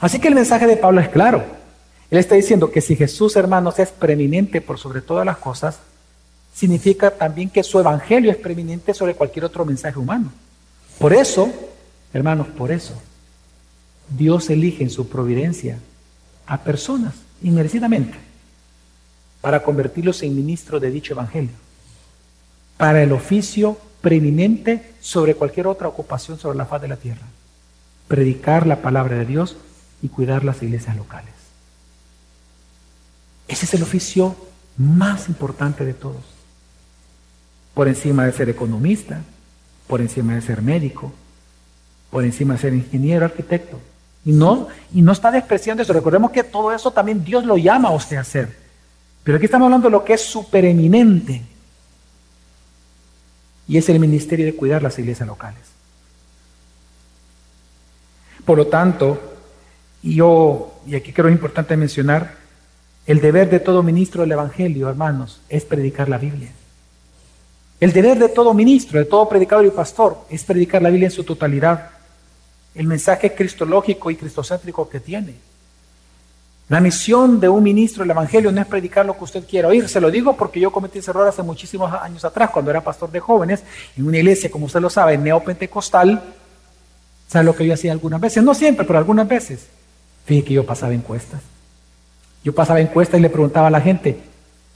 [0.00, 1.44] Así que el mensaje de Pablo es claro.
[2.10, 5.78] Él está diciendo que si Jesús, hermanos, es preeminente por sobre todas las cosas,
[6.56, 10.32] significa también que su evangelio es preeminente sobre cualquier otro mensaje humano.
[10.98, 11.52] Por eso,
[12.14, 12.94] hermanos, por eso,
[14.08, 15.78] Dios elige en su providencia
[16.46, 18.16] a personas inmerecidamente
[19.42, 21.52] para convertirlos en ministros de dicho evangelio,
[22.78, 27.26] para el oficio preeminente sobre cualquier otra ocupación sobre la faz de la tierra,
[28.08, 29.58] predicar la palabra de Dios
[30.00, 31.34] y cuidar las iglesias locales.
[33.46, 34.34] Ese es el oficio
[34.78, 36.35] más importante de todos,
[37.76, 39.20] por encima de ser economista,
[39.86, 41.12] por encima de ser médico,
[42.08, 43.78] por encima de ser ingeniero, arquitecto.
[44.24, 45.92] Y no, y no está despreciando eso.
[45.92, 48.48] Recordemos que todo eso también Dios lo llama a usted a hacer.
[49.22, 51.42] Pero aquí estamos hablando de lo que es supereminente.
[53.68, 55.60] Y es el ministerio de cuidar las iglesias locales.
[58.46, 59.20] Por lo tanto,
[60.02, 62.36] yo, y aquí creo es importante mencionar,
[63.06, 66.52] el deber de todo ministro del Evangelio, hermanos, es predicar la Biblia.
[67.78, 71.12] El deber de todo ministro, de todo predicador y pastor, es predicar la Biblia en
[71.12, 71.90] su totalidad,
[72.74, 75.34] el mensaje cristológico y cristocéntrico que tiene.
[76.68, 79.88] La misión de un ministro del Evangelio no es predicar lo que usted quiera oír.
[79.88, 83.10] Se lo digo porque yo cometí ese error hace muchísimos años atrás, cuando era pastor
[83.10, 83.62] de jóvenes,
[83.96, 86.34] en una iglesia, como usted lo sabe, neopentecostal.
[87.28, 88.42] ¿Sabe lo que yo hacía algunas veces?
[88.42, 89.66] No siempre, pero algunas veces.
[90.24, 91.40] Fíjate que yo pasaba encuestas.
[92.42, 94.18] Yo pasaba encuestas y le preguntaba a la gente,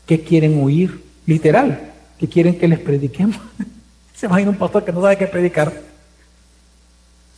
[0.06, 1.02] ¿qué quieren oír?
[1.26, 1.89] Literal
[2.20, 3.38] que quieren que les prediquemos.
[4.14, 5.72] ¿Se imagina un pastor que no sabe qué predicar?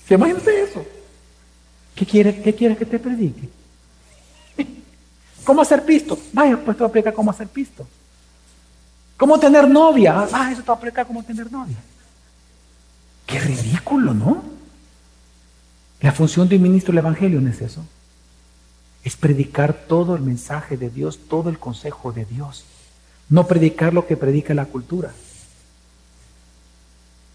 [0.09, 0.85] ¿Se imagina eso?
[1.95, 3.49] ¿Qué quiere, qué quiere que te predique?
[5.45, 6.19] ¿Cómo hacer pisto?
[6.33, 7.87] Vaya, pues te voy a explicar cómo hacer pisto.
[9.17, 10.27] ¿Cómo tener novia?
[10.33, 11.77] Ah, eso te va a explicar cómo tener novia.
[13.25, 14.43] Qué ridículo, ¿no?
[16.01, 17.85] La función de un ministro del Evangelio no es eso.
[19.05, 22.65] Es predicar todo el mensaje de Dios, todo el consejo de Dios
[23.29, 25.11] no predicar lo que predica la cultura,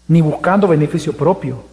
[0.08, 1.64] ni buscando beneficio propio.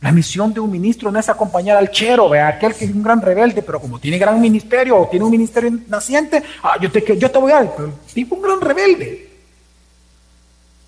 [0.00, 3.20] La misión de un ministro no es acompañar al chero, aquel que es un gran
[3.20, 7.30] rebelde, pero como tiene gran ministerio o tiene un ministerio naciente, ah, yo te, yo
[7.30, 9.28] te voy a pero tipo un gran rebelde.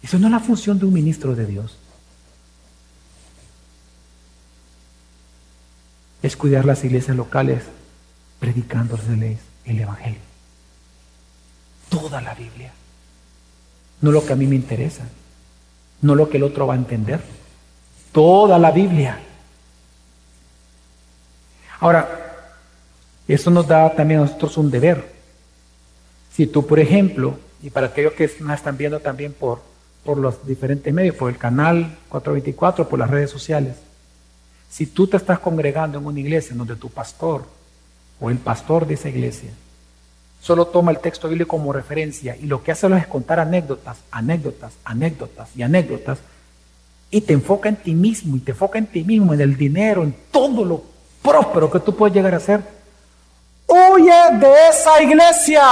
[0.02, 1.76] Eso no es la función de un ministro de Dios.
[6.22, 7.64] Es cuidar las iglesias locales
[8.40, 10.31] predicándoles el Evangelio
[12.12, 12.70] toda la Biblia.
[14.02, 15.04] No lo que a mí me interesa,
[16.02, 17.20] no lo que el otro va a entender.
[18.12, 19.18] Toda la Biblia.
[21.80, 22.06] Ahora,
[23.26, 25.10] eso nos da también a nosotros un deber.
[26.34, 29.62] Si tú, por ejemplo, y para aquellos que nos están viendo también por,
[30.04, 33.76] por los diferentes medios, por el canal 424, por las redes sociales,
[34.68, 37.46] si tú te estás congregando en una iglesia en donde tu pastor
[38.20, 39.50] o el pastor de esa iglesia
[40.42, 44.72] solo toma el texto bíblico como referencia y lo que hace es contar anécdotas, anécdotas,
[44.84, 46.18] anécdotas y anécdotas,
[47.10, 50.02] y te enfoca en ti mismo y te enfoca en ti mismo, en el dinero,
[50.02, 50.82] en todo lo
[51.22, 52.60] próspero que tú puedes llegar a ser,
[53.68, 55.62] huye de esa iglesia.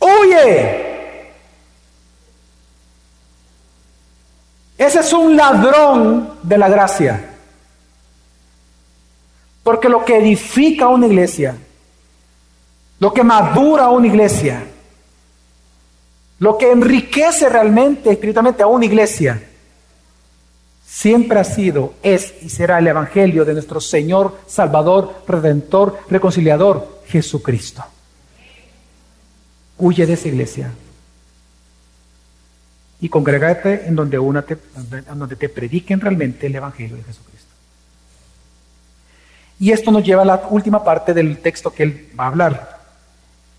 [0.00, 0.94] Huye.
[4.78, 7.30] Ese es un ladrón de la gracia.
[9.62, 11.56] Porque lo que edifica una iglesia,
[12.98, 14.64] lo que madura una iglesia,
[16.38, 19.42] lo que enriquece realmente, espiritualmente a una iglesia,
[20.86, 27.84] siempre ha sido, es y será el Evangelio de nuestro Señor, Salvador, Redentor, Reconciliador, Jesucristo.
[29.76, 30.72] Huye de esa iglesia
[33.00, 34.56] y congrégate en donde, una te,
[35.14, 37.50] donde te prediquen realmente el Evangelio de Jesucristo.
[39.58, 42.73] Y esto nos lleva a la última parte del texto que él va a hablar.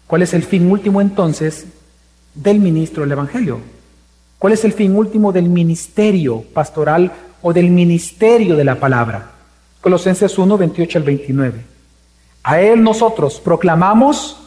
[0.08, 1.66] ¿Cuál es el fin último entonces
[2.34, 3.60] del ministro del Evangelio?
[4.38, 9.32] ¿Cuál es el fin último del ministerio pastoral o del ministerio de la palabra?
[9.82, 11.62] Colosenses 1, 28 al 29.
[12.44, 14.38] A él nosotros proclamamos,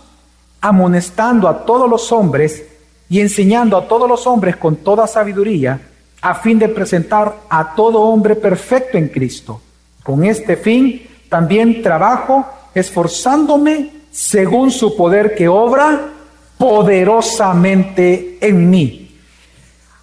[0.60, 2.64] amonestando a todos los hombres
[3.08, 5.80] y enseñando a todos los hombres con toda sabiduría,
[6.20, 9.60] a fin de presentar a todo hombre perfecto en Cristo.
[10.02, 16.10] Con este fin también trabajo esforzándome según su poder que obra
[16.56, 19.16] poderosamente en mí.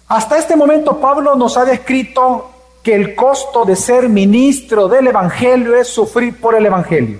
[0.08, 2.50] Hasta este momento Pablo nos ha descrito
[2.82, 7.18] que el costo de ser ministro del Evangelio es sufrir por el Evangelio.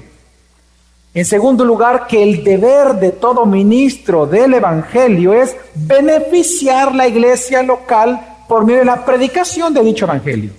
[1.12, 7.62] En segundo lugar, que el deber de todo ministro del Evangelio es beneficiar la iglesia
[7.62, 10.50] local por medio de la predicación de dicho Evangelio.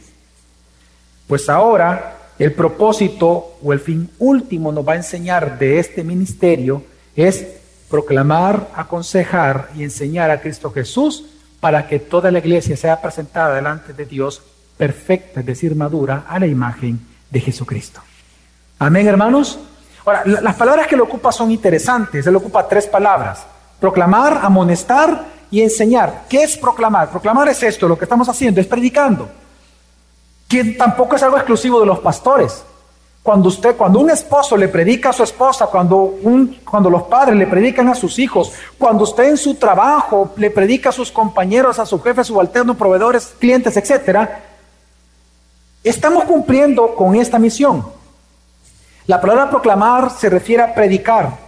[1.27, 6.83] Pues ahora el propósito o el fin último nos va a enseñar de este ministerio
[7.15, 7.47] es
[7.89, 11.25] proclamar, aconsejar y enseñar a Cristo Jesús
[11.59, 14.43] para que toda la iglesia sea presentada delante de Dios
[14.77, 16.99] perfecta, es decir, madura, a la imagen
[17.31, 18.01] de Jesucristo.
[18.77, 19.59] Amén, hermanos.
[20.05, 22.27] Ahora, las palabras que le ocupa son interesantes.
[22.27, 23.45] Él ocupa tres palabras.
[23.79, 26.25] Proclamar, amonestar y enseñar.
[26.29, 27.09] ¿Qué es proclamar?
[27.09, 29.27] Proclamar es esto, lo que estamos haciendo, es predicando
[30.47, 32.63] que tampoco es algo exclusivo de los pastores.
[33.21, 37.35] Cuando usted, cuando un esposo le predica a su esposa, cuando, un, cuando los padres
[37.35, 41.77] le predican a sus hijos, cuando usted en su trabajo le predica a sus compañeros,
[41.77, 44.43] a su jefe, a sus alternos, proveedores, clientes, etcétera,
[45.83, 47.85] estamos cumpliendo con esta misión.
[49.07, 51.46] La palabra proclamar se refiere a predicar,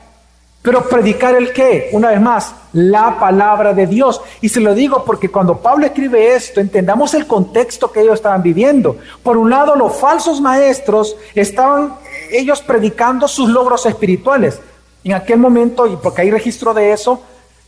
[0.69, 1.89] pero predicar el qué?
[1.93, 4.21] Una vez más, la palabra de Dios.
[4.39, 8.43] Y se lo digo porque cuando Pablo escribe esto, entendamos el contexto que ellos estaban
[8.43, 8.95] viviendo.
[9.23, 11.95] Por un lado, los falsos maestros estaban
[12.31, 14.59] ellos predicando sus logros espirituales.
[15.03, 17.19] En aquel momento, y porque hay registro de eso,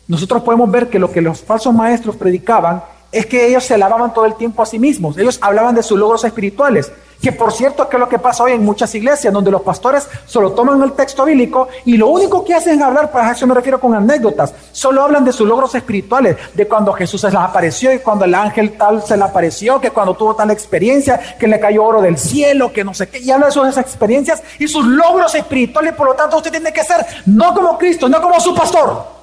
[0.07, 4.13] nosotros podemos ver que lo que los falsos maestros predicaban es que ellos se alababan
[4.13, 5.17] todo el tiempo a sí mismos.
[5.17, 6.91] Ellos hablaban de sus logros espirituales.
[7.21, 10.07] Que por cierto que es lo que pasa hoy en muchas iglesias, donde los pastores
[10.25, 13.53] solo toman el texto bíblico y lo único que hacen es hablar, para eso me
[13.53, 17.93] refiero con anécdotas, solo hablan de sus logros espirituales, de cuando Jesús se les apareció
[17.93, 21.59] y cuando el ángel tal se le apareció, que cuando tuvo tal experiencia, que le
[21.59, 24.85] cayó oro del cielo, que no sé qué, y habla de esas experiencias y sus
[24.85, 28.55] logros espirituales, por lo tanto usted tiene que ser no como Cristo, no como su
[28.55, 29.20] pastor.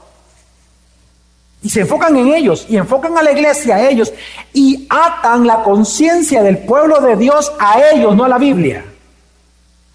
[1.68, 4.10] Y se enfocan en ellos y enfocan a la iglesia a ellos
[4.54, 8.86] y atan la conciencia del pueblo de Dios a ellos, no a la Biblia.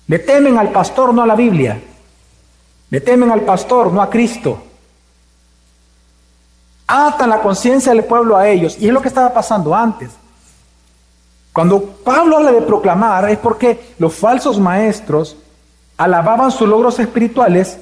[0.05, 1.81] Le temen al pastor, no a la Biblia.
[2.91, 4.63] Le temen al pastor, no a Cristo.
[6.85, 8.77] Atan la conciencia del pueblo a ellos.
[8.79, 10.11] Y es lo que estaba pasando antes.
[11.51, 15.37] Cuando Pablo habla de proclamar es porque los falsos maestros
[15.97, 17.79] alababan sus logros espirituales,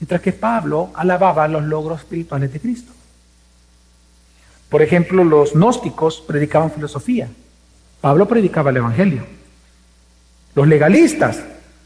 [0.00, 2.93] mientras que Pablo alababa los logros espirituales de Cristo.
[4.74, 7.28] Por ejemplo, los gnósticos predicaban filosofía.
[8.00, 9.24] Pablo predicaba el Evangelio.
[10.56, 11.38] Los legalistas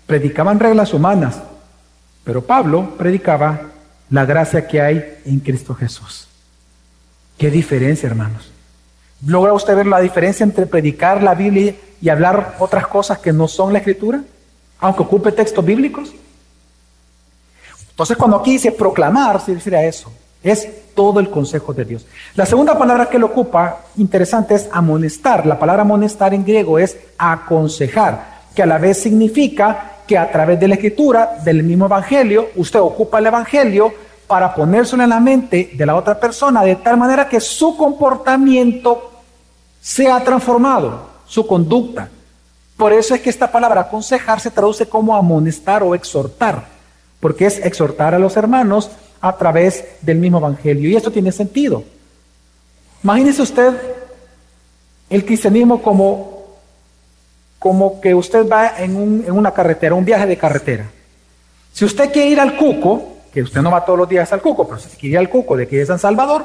[0.06, 1.38] predicaban reglas humanas,
[2.24, 3.60] pero Pablo predicaba
[4.08, 6.28] la gracia que hay en Cristo Jesús.
[7.36, 8.50] ¿Qué diferencia, hermanos?
[9.26, 13.48] ¿Logra usted ver la diferencia entre predicar la Biblia y hablar otras cosas que no
[13.48, 14.22] son la Escritura?
[14.78, 16.14] Aunque ocupe textos bíblicos.
[17.90, 20.10] Entonces cuando aquí dice proclamar, se refiere a eso.
[20.42, 20.66] Es
[20.98, 22.04] todo el consejo de Dios.
[22.34, 25.46] La segunda palabra que lo ocupa, interesante, es amonestar.
[25.46, 30.58] La palabra amonestar en griego es aconsejar, que a la vez significa que a través
[30.58, 33.94] de la escritura, del mismo evangelio, usted ocupa el evangelio
[34.26, 39.12] para ponérselo en la mente de la otra persona de tal manera que su comportamiento
[39.80, 42.08] sea transformado, su conducta.
[42.76, 46.64] Por eso es que esta palabra aconsejar se traduce como amonestar o exhortar,
[47.20, 48.90] porque es exhortar a los hermanos
[49.20, 50.88] a través del mismo evangelio.
[50.88, 51.84] Y esto tiene sentido.
[53.02, 53.74] Imagínese usted
[55.10, 56.44] el cristianismo como,
[57.58, 60.90] como que usted va en, en una carretera, un viaje de carretera.
[61.72, 64.66] Si usted quiere ir al Cuco, que usted no va todos los días al Cuco,
[64.66, 66.44] pero si quiere ir al Cuco de aquí de San Salvador,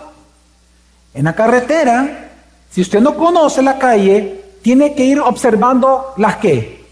[1.14, 2.30] en la carretera,
[2.70, 6.84] si usted no conoce la calle, tiene que ir observando las que,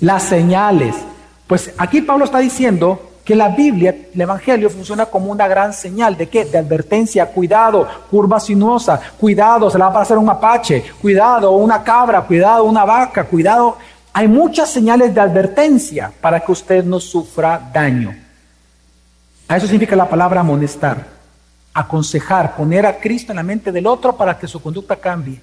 [0.00, 0.94] las señales.
[1.46, 6.14] Pues aquí Pablo está diciendo que la Biblia, el Evangelio funciona como una gran señal
[6.16, 6.44] de qué?
[6.44, 11.82] De advertencia, cuidado, curva sinuosa, cuidado, se la va a pasar un mapache, cuidado, una
[11.82, 13.78] cabra, cuidado, una vaca, cuidado.
[14.12, 18.14] Hay muchas señales de advertencia para que usted no sufra daño.
[19.48, 21.06] A eso significa la palabra amonestar,
[21.72, 25.40] aconsejar, poner a Cristo en la mente del otro para que su conducta cambie.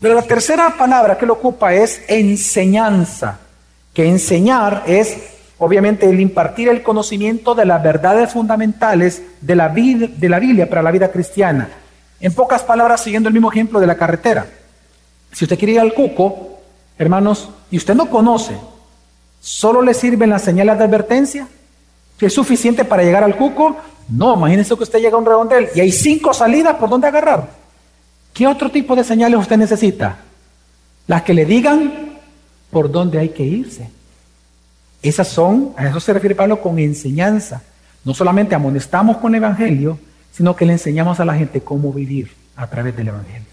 [0.00, 3.38] Pero la tercera palabra que lo ocupa es enseñanza,
[3.92, 10.28] que enseñar es obviamente el impartir el conocimiento de las verdades fundamentales de la, de
[10.28, 11.68] la Biblia para la vida cristiana.
[12.18, 14.46] En pocas palabras, siguiendo el mismo ejemplo de la carretera.
[15.32, 16.58] Si usted quiere ir al cuco,
[16.98, 18.56] hermanos, y usted no conoce,
[19.40, 21.46] ¿solo le sirven las señales de advertencia?
[22.18, 23.76] ¿Que es suficiente para llegar al cuco?
[24.08, 27.48] No, imagínese que usted llega a un redondel y hay cinco salidas por donde agarrar.
[28.32, 30.16] ¿Qué otro tipo de señales usted necesita?
[31.06, 32.18] Las que le digan
[32.70, 33.99] por dónde hay que irse.
[35.02, 37.62] Esas son, a eso se refiere Pablo con enseñanza.
[38.04, 39.98] No solamente amonestamos con el Evangelio,
[40.32, 43.48] sino que le enseñamos a la gente cómo vivir a través del Evangelio.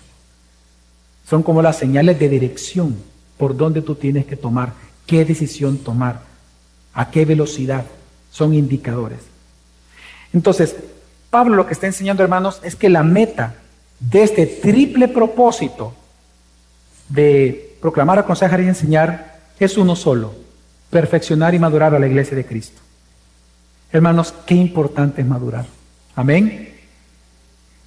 [1.29, 2.95] Son como las señales de dirección
[3.37, 4.73] por dónde tú tienes que tomar,
[5.05, 6.21] qué decisión tomar,
[6.93, 7.85] a qué velocidad.
[8.31, 9.19] Son indicadores.
[10.33, 10.75] Entonces,
[11.29, 13.55] Pablo lo que está enseñando, hermanos, es que la meta
[13.99, 15.93] de este triple propósito
[17.09, 20.33] de proclamar, aconsejar y enseñar es uno solo,
[20.89, 22.81] perfeccionar y madurar a la iglesia de Cristo.
[23.91, 25.65] Hermanos, qué importante es madurar.
[26.15, 26.73] Amén.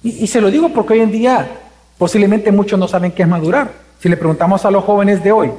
[0.03, 1.47] Y, se lo digo porque hoy en día
[1.97, 3.71] posiblemente muchos no saben qué es madurar.
[3.99, 5.51] Si le preguntamos a los jóvenes de hoy,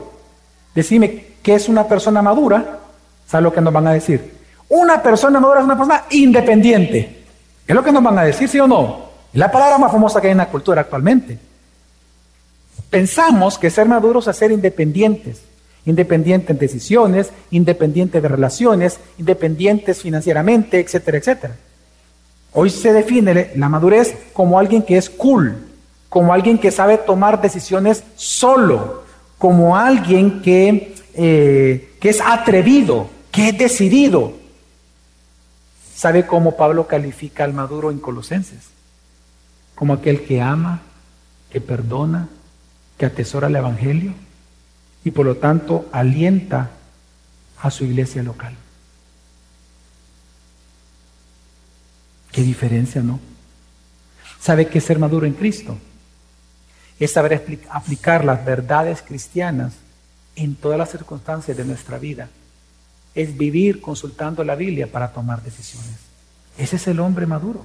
[0.74, 2.80] decime qué es una persona madura,
[3.26, 4.34] ¿sabe lo que nos van a decir?
[4.68, 7.24] Una persona madura es una persona independiente.
[7.66, 9.11] Es lo que nos van a decir, sí o no.
[9.32, 11.38] Es la palabra más famosa que hay en la cultura actualmente.
[12.90, 15.43] Pensamos que ser maduros es ser independientes
[15.85, 21.57] independientes en decisiones, independientes de relaciones, independientes financieramente, etcétera, etcétera.
[22.53, 25.57] Hoy se define la madurez como alguien que es cool,
[26.09, 29.03] como alguien que sabe tomar decisiones solo,
[29.39, 34.35] como alguien que, eh, que es atrevido, que es decidido.
[35.97, 38.68] ¿Sabe cómo Pablo califica al maduro en Colosenses?
[39.74, 40.83] Como aquel que ama,
[41.51, 42.28] que perdona,
[42.99, 44.12] que atesora el Evangelio
[45.05, 46.70] y por lo tanto alienta
[47.61, 48.55] a su iglesia local.
[52.30, 53.20] Qué diferencia, ¿no?
[54.40, 55.78] ¿Sabe qué es ser maduro en Cristo?
[56.98, 59.74] Es saber aplicar las verdades cristianas
[60.34, 62.28] en todas las circunstancias de nuestra vida.
[63.14, 65.96] Es vivir consultando la Biblia para tomar decisiones.
[66.57, 67.64] Ese es el hombre maduro.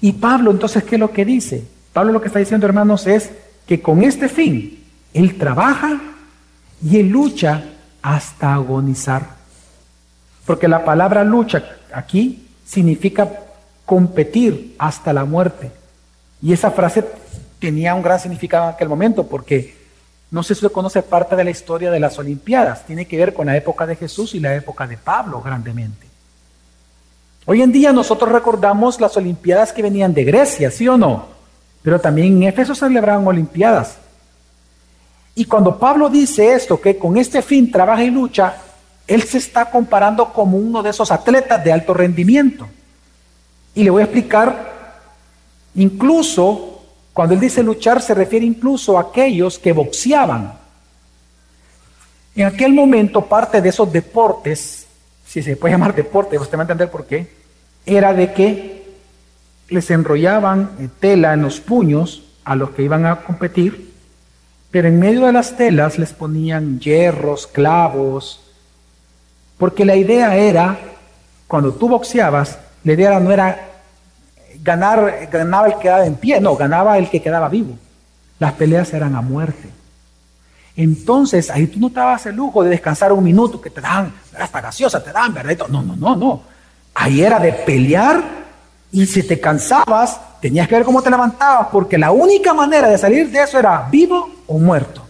[0.00, 1.64] Y Pablo, entonces, ¿qué es lo que dice?
[1.92, 3.30] Pablo lo que está diciendo, hermanos, es
[3.70, 4.82] que con este fin
[5.14, 6.00] Él trabaja
[6.84, 7.62] y Él lucha
[8.02, 9.24] hasta agonizar.
[10.44, 13.30] Porque la palabra lucha aquí significa
[13.86, 15.70] competir hasta la muerte.
[16.42, 17.04] Y esa frase
[17.60, 19.76] tenía un gran significado en aquel momento porque
[20.32, 22.84] no sé si se conoce parte de la historia de las Olimpiadas.
[22.84, 26.08] Tiene que ver con la época de Jesús y la época de Pablo grandemente.
[27.46, 31.39] Hoy en día nosotros recordamos las Olimpiadas que venían de Grecia, ¿sí o no?
[31.82, 33.96] Pero también en Éfeso celebraban Olimpiadas.
[35.34, 38.56] Y cuando Pablo dice esto, que con este fin trabaja y lucha,
[39.06, 42.68] él se está comparando como uno de esos atletas de alto rendimiento.
[43.74, 44.98] Y le voy a explicar,
[45.74, 50.58] incluso cuando él dice luchar, se refiere incluso a aquellos que boxeaban.
[52.36, 54.86] En aquel momento, parte de esos deportes,
[55.26, 57.28] si se puede llamar deporte, usted va a entender por qué,
[57.84, 58.79] era de que
[59.70, 63.94] les enrollaban eh, tela en los puños a los que iban a competir,
[64.70, 68.46] pero en medio de las telas les ponían hierros, clavos,
[69.58, 70.78] Porque la idea era,
[71.46, 73.68] cuando tú boxeabas, la idea no era
[74.62, 77.76] ganar, ganaba el que quedaba en pie, no, ganaba el que quedaba vivo.
[78.38, 79.68] Las peleas eran a muerte.
[80.76, 84.14] Entonces, ahí tú no te dabas el lujo de descansar un minuto, que te dan,
[84.38, 85.68] hasta gaseosa te dan, ¿verdad?
[85.68, 86.42] No, no, no, no.
[86.94, 88.22] Ahí era de pelear
[88.92, 92.98] y si te cansabas, tenías que ver cómo te levantabas, porque la única manera de
[92.98, 95.06] salir de eso era vivo o muerto.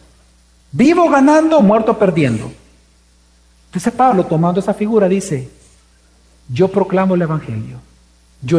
[0.72, 2.52] Vivo ganando, muerto perdiendo.
[3.66, 5.48] Entonces Pablo, tomando esa figura, dice,
[6.48, 7.78] yo proclamo el Evangelio,
[8.42, 8.58] yo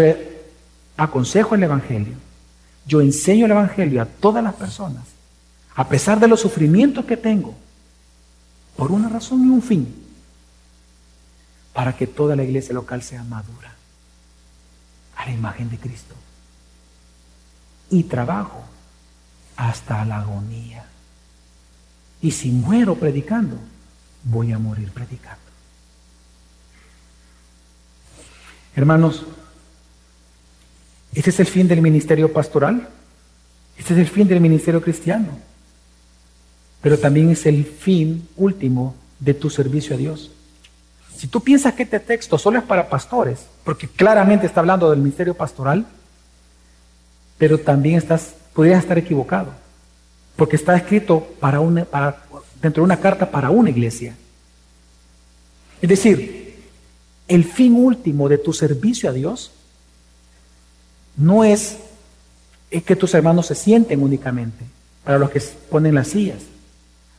[0.97, 2.15] aconsejo el Evangelio,
[2.85, 5.03] yo enseño el Evangelio a todas las personas,
[5.75, 7.53] a pesar de los sufrimientos que tengo,
[8.77, 9.93] por una razón y un fin,
[11.73, 13.70] para que toda la iglesia local sea madura,
[15.15, 16.15] a la imagen de Cristo.
[17.89, 18.63] Y trabajo
[19.55, 20.85] hasta la agonía.
[22.21, 23.57] Y si muero predicando,
[24.23, 25.41] voy a morir predicando.
[28.75, 29.25] Hermanos,
[31.13, 32.87] este es el fin del ministerio pastoral,
[33.77, 35.37] este es el fin del ministerio cristiano,
[36.81, 40.31] pero también es el fin último de tu servicio a Dios.
[41.21, 44.97] Si tú piensas que este texto solo es para pastores, porque claramente está hablando del
[44.97, 45.85] ministerio pastoral,
[47.37, 49.51] pero también estás, podrías estar equivocado,
[50.35, 52.23] porque está escrito para una, para,
[52.59, 54.15] dentro de una carta para una iglesia.
[55.79, 56.55] Es decir,
[57.27, 59.51] el fin último de tu servicio a Dios
[61.17, 61.77] no es,
[62.83, 64.65] que tus hermanos se sienten únicamente,
[65.03, 66.39] para los que ponen las sillas,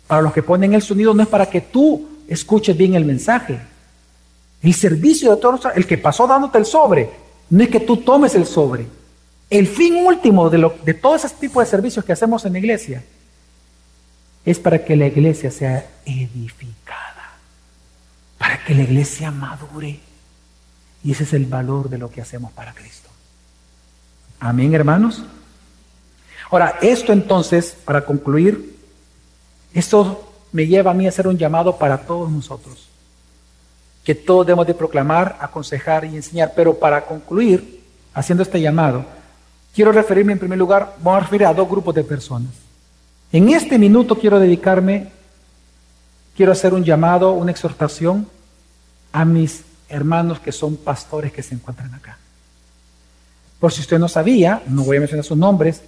[0.09, 3.71] para los que ponen el sonido, no es para que tú escuches bien el mensaje.
[4.63, 7.11] El servicio de todos, el que pasó dándote el sobre,
[7.51, 8.87] no es que tú tomes el sobre.
[9.51, 12.59] El fin último de, lo, de todo ese tipo de servicios que hacemos en la
[12.59, 13.05] iglesia
[14.45, 17.35] es para que la iglesia sea edificada,
[18.39, 20.01] para que la iglesia madure.
[21.05, 23.09] Y ese es el valor de lo que hacemos para Cristo.
[24.41, 25.23] Amén, hermanos.
[26.51, 28.79] Ahora, esto entonces, para concluir,
[29.73, 32.89] esto me lleva a mí a hacer un llamado para todos nosotros,
[34.05, 36.53] que todos debemos de proclamar, aconsejar y enseñar.
[36.57, 37.83] Pero para concluir,
[38.15, 39.05] haciendo este llamado,
[39.75, 42.53] quiero referirme en primer lugar, voy a referir a dos grupos de personas.
[43.33, 45.09] En este minuto quiero dedicarme,
[46.37, 48.27] quiero hacer un llamado, una exhortación
[49.13, 52.19] a mis hermanos que son pastores que se encuentran acá.
[53.61, 55.83] Por si usted no sabía, no voy a mencionar sus nombres,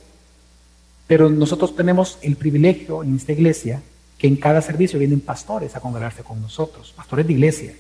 [1.07, 3.83] pero nosotros tenemos el privilegio en esta iglesia
[4.17, 7.75] que en cada servicio vienen pastores a congregarse con nosotros, pastores de iglesia,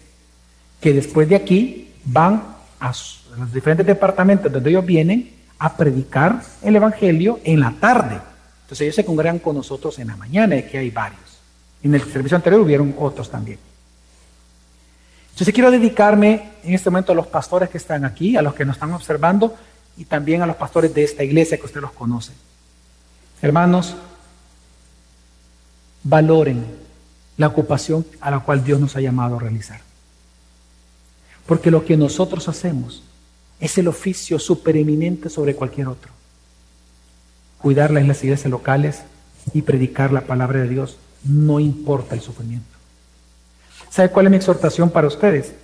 [0.84, 2.42] que después de aquí van
[2.78, 8.20] a los diferentes departamentos donde ellos vienen a predicar el Evangelio en la tarde.
[8.64, 11.38] Entonces ellos se congregan con nosotros en la mañana, y aquí hay varios.
[11.82, 13.58] En el servicio anterior hubieron otros también.
[15.30, 18.66] Entonces quiero dedicarme en este momento a los pastores que están aquí, a los que
[18.66, 19.56] nos están observando
[19.96, 22.32] y también a los pastores de esta iglesia que usted los conoce.
[23.40, 23.96] Hermanos,
[26.02, 26.62] valoren
[27.38, 29.93] la ocupación a la cual Dios nos ha llamado a realizar.
[31.46, 33.02] Porque lo que nosotros hacemos
[33.60, 36.14] es el oficio supereminente sobre cualquier otro
[37.64, 39.04] cuidarla en las iglesias locales
[39.54, 42.76] y predicar la palabra de Dios, no importa el sufrimiento.
[43.88, 45.54] ¿Sabe cuál es mi exhortación para ustedes?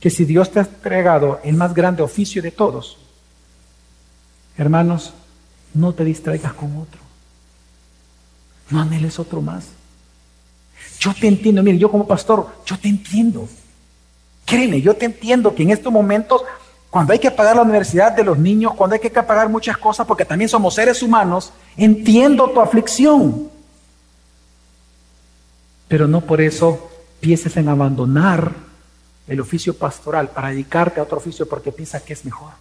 [0.00, 2.98] Que si Dios te ha entregado el más grande oficio de todos,
[4.58, 5.12] hermanos,
[5.74, 7.00] no te distraigas con otro.
[8.70, 9.66] No anheles otro más.
[10.98, 13.48] Yo te entiendo, mire, yo como pastor, yo te entiendo.
[14.46, 16.42] Créeme, yo te entiendo que en estos momentos
[16.96, 20.06] cuando hay que pagar la universidad de los niños, cuando hay que pagar muchas cosas,
[20.06, 23.50] porque también somos seres humanos, entiendo tu aflicción.
[25.88, 26.90] Pero no por eso
[27.20, 28.50] pienses en abandonar
[29.28, 32.52] el oficio pastoral para dedicarte a otro oficio porque piensas que es mejor.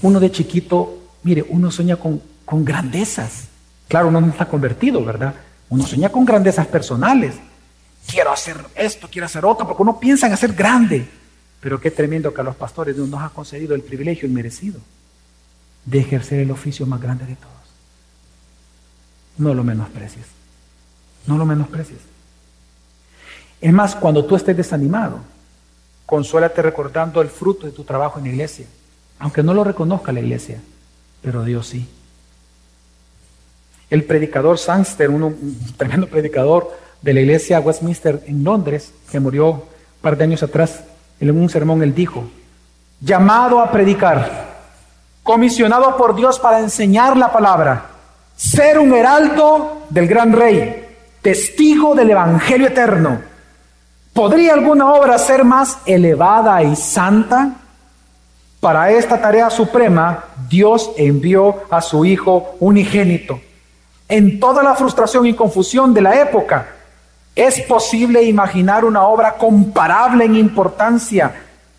[0.00, 3.48] Uno de chiquito, mire, uno sueña con, con grandezas.
[3.86, 5.34] Claro, uno no está convertido, ¿verdad?
[5.68, 7.34] Uno sueña con grandezas personales.
[8.06, 11.08] Quiero hacer esto, quiero hacer otro, porque uno piensa en hacer grande.
[11.60, 14.80] Pero qué tremendo que a los pastores Dios nos ha concedido el privilegio inmerecido
[15.84, 17.54] de ejercer el oficio más grande de todos.
[19.38, 20.26] No lo menosprecies.
[21.26, 22.00] No lo menosprecies.
[23.60, 25.20] Es más, cuando tú estés desanimado,
[26.06, 28.66] consuélate recordando el fruto de tu trabajo en la iglesia.
[29.18, 30.60] Aunque no lo reconozca la iglesia,
[31.20, 31.86] pero Dios sí.
[33.90, 39.62] El predicador Sangster, un tremendo predicador de la iglesia Westminster en Londres, que murió un
[40.00, 40.82] par de años atrás,
[41.18, 42.24] en un sermón él dijo,
[43.00, 44.48] llamado a predicar,
[45.22, 47.86] comisionado por Dios para enseñar la palabra,
[48.36, 50.86] ser un heraldo del gran rey,
[51.22, 53.20] testigo del Evangelio eterno.
[54.12, 57.52] ¿Podría alguna obra ser más elevada y santa?
[58.60, 63.40] Para esta tarea suprema, Dios envió a su Hijo unigénito.
[64.08, 66.66] En toda la frustración y confusión de la época,
[67.34, 71.34] ¿es posible imaginar una obra comparable en importancia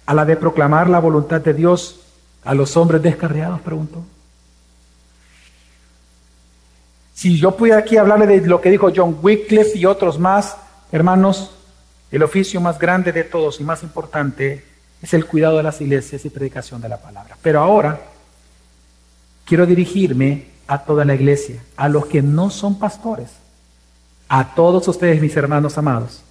[0.05, 2.01] a la de proclamar la voluntad de Dios
[2.43, 3.61] a los hombres descarriados?
[3.61, 4.03] Preguntó.
[7.13, 10.57] Si yo pudiera aquí hablarle de lo que dijo John Wycliffe y otros más,
[10.91, 11.51] hermanos,
[12.11, 14.65] el oficio más grande de todos y más importante
[15.01, 17.37] es el cuidado de las iglesias y predicación de la palabra.
[17.41, 17.99] Pero ahora
[19.45, 23.29] quiero dirigirme a toda la iglesia, a los que no son pastores,
[24.33, 26.21] a todos ustedes, mis hermanos amados.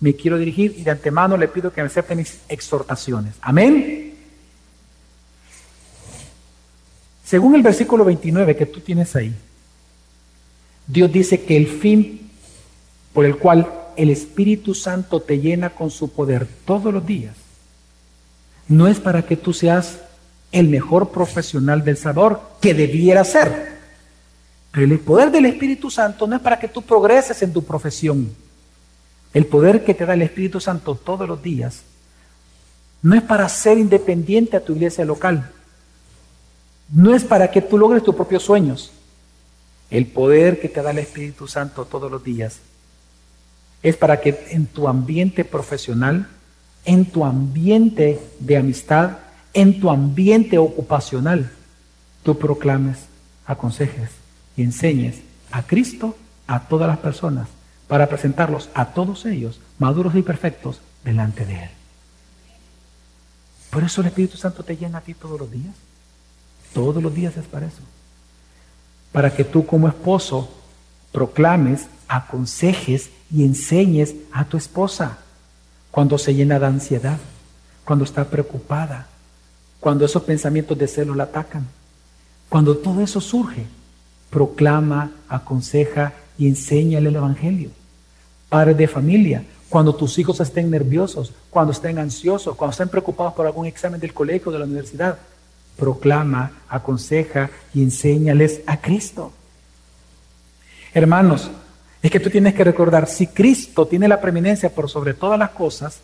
[0.00, 3.34] Me quiero dirigir y de antemano le pido que me acepten mis exhortaciones.
[3.42, 4.14] Amén.
[7.22, 9.34] Según el versículo 29 que tú tienes ahí,
[10.86, 12.30] Dios dice que el fin
[13.12, 17.36] por el cual el Espíritu Santo te llena con su poder todos los días
[18.66, 19.98] no es para que tú seas
[20.50, 23.71] el mejor profesional del Salvador, que debiera ser.
[24.74, 28.34] El poder del Espíritu Santo no es para que tú progreses en tu profesión.
[29.34, 31.82] El poder que te da el Espíritu Santo todos los días
[33.02, 35.50] no es para ser independiente a tu iglesia local.
[36.90, 38.92] No es para que tú logres tus propios sueños.
[39.90, 42.60] El poder que te da el Espíritu Santo todos los días
[43.82, 46.28] es para que en tu ambiente profesional,
[46.84, 49.18] en tu ambiente de amistad,
[49.52, 51.50] en tu ambiente ocupacional,
[52.22, 52.98] tú proclames,
[53.44, 54.21] aconsejes
[54.56, 55.16] y enseñes
[55.50, 57.48] a Cristo a todas las personas
[57.88, 61.70] para presentarlos a todos ellos, maduros y perfectos, delante de Él.
[63.70, 65.74] Por eso el Espíritu Santo te llena a ti todos los días.
[66.74, 67.82] Todos los días es para eso.
[69.12, 70.50] Para que tú como esposo
[71.10, 75.18] proclames, aconsejes y enseñes a tu esposa
[75.90, 77.18] cuando se llena de ansiedad,
[77.84, 79.06] cuando está preocupada,
[79.80, 81.66] cuando esos pensamientos de celo la atacan.
[82.48, 83.66] Cuando todo eso surge,
[84.32, 87.70] proclama, aconseja y enséñale el Evangelio.
[88.48, 93.46] Padre de familia, cuando tus hijos estén nerviosos, cuando estén ansiosos, cuando estén preocupados por
[93.46, 95.18] algún examen del colegio o de la universidad,
[95.76, 99.32] proclama, aconseja y enséñales a Cristo.
[100.94, 101.50] Hermanos,
[102.02, 105.50] es que tú tienes que recordar, si Cristo tiene la preeminencia por sobre todas las
[105.50, 106.00] cosas,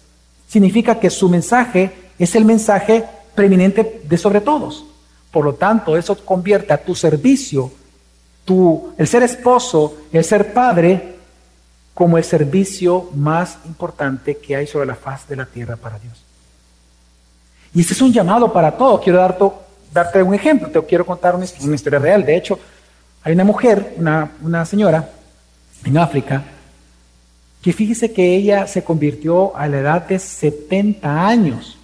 [0.46, 3.04] significa que su mensaje es el mensaje
[3.34, 4.84] preeminente de sobre todos.
[5.30, 7.72] Por lo tanto, eso convierte a tu servicio,
[8.96, 11.16] el ser esposo, el ser padre,
[11.94, 16.22] como el servicio más importante que hay sobre la faz de la tierra para Dios.
[17.74, 19.00] Y este es un llamado para todos.
[19.00, 22.24] Quiero darte, un ejemplo, te quiero contar una, una historia real.
[22.24, 22.58] De hecho,
[23.22, 25.10] hay una mujer, una, una señora,
[25.84, 26.44] en África,
[27.62, 31.78] que fíjese que ella se convirtió a la edad de 70 años.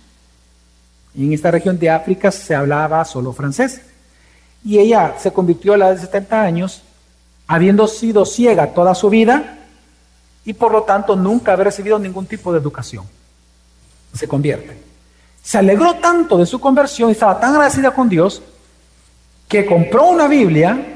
[1.16, 3.80] En esta región de África se hablaba solo francés.
[4.64, 6.82] Y ella se convirtió a la de 70 años,
[7.46, 9.58] habiendo sido ciega toda su vida
[10.44, 13.04] y por lo tanto nunca haber recibido ningún tipo de educación.
[14.14, 14.76] Se convierte.
[15.42, 18.42] Se alegró tanto de su conversión y estaba tan agradecida con Dios
[19.48, 20.94] que compró una Biblia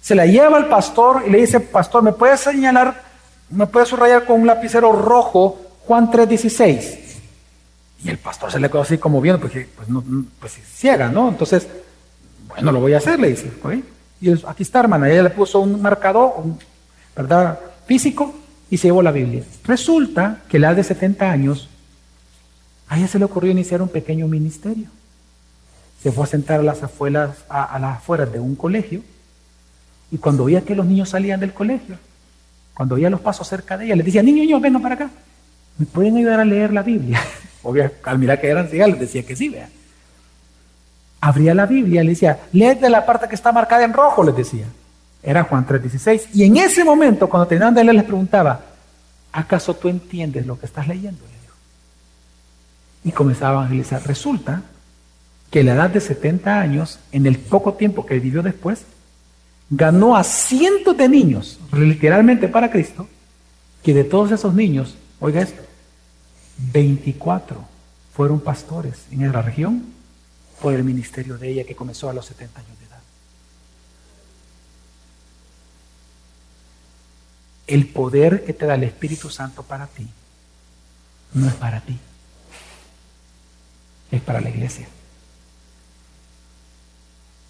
[0.00, 3.02] se la lleva al pastor y le dice, pastor, ¿me puedes señalar,
[3.50, 6.98] me puedes subrayar con un lapicero rojo Juan 3.16?
[8.02, 10.02] Y el pastor se le quedó así como viendo, porque pues, no,
[10.40, 11.28] pues ciega, ¿no?
[11.28, 11.68] Entonces,
[12.50, 13.50] bueno, lo voy a hacer, le dice.
[14.20, 15.08] Y aquí está, hermana.
[15.08, 16.34] ella le puso un marcador,
[17.16, 17.58] ¿verdad?
[17.86, 18.34] Físico,
[18.70, 19.42] y se llevó la Biblia.
[19.64, 21.68] Resulta que la de 70 años,
[22.88, 24.88] a ella se le ocurrió iniciar un pequeño ministerio.
[26.02, 29.02] Se fue a sentar a las afueras, a las afueras de un colegio
[30.10, 31.96] y cuando veía que los niños salían del colegio,
[32.74, 35.10] cuando veía los pasos cerca de ella, les decía, niños, niños, vengan para acá.
[35.78, 37.22] ¿Me pueden ayudar a leer la Biblia?
[37.62, 39.68] Obvio, al mirar que eran ciegas, les decía que sí, vea.
[41.20, 44.66] Abría la Biblia, le decía, de la parte que está marcada en rojo, les decía.
[45.22, 46.28] Era Juan 3:16.
[46.32, 48.60] Y en ese momento, cuando tenían de leer, les preguntaba,
[49.32, 51.20] ¿acaso tú entiendes lo que estás leyendo?
[53.04, 54.06] Y comenzaba a evangelizar.
[54.06, 54.62] Resulta
[55.50, 58.84] que a la edad de 70 años, en el poco tiempo que vivió después,
[59.68, 63.08] ganó a cientos de niños, literalmente para Cristo,
[63.82, 65.62] que de todos esos niños, oiga esto,
[66.72, 67.56] 24
[68.14, 69.84] fueron pastores en la región
[70.60, 73.00] por el ministerio de ella que comenzó a los 70 años de edad.
[77.66, 80.06] El poder que te da el Espíritu Santo para ti
[81.34, 81.98] no es para ti,
[84.10, 84.88] es para la iglesia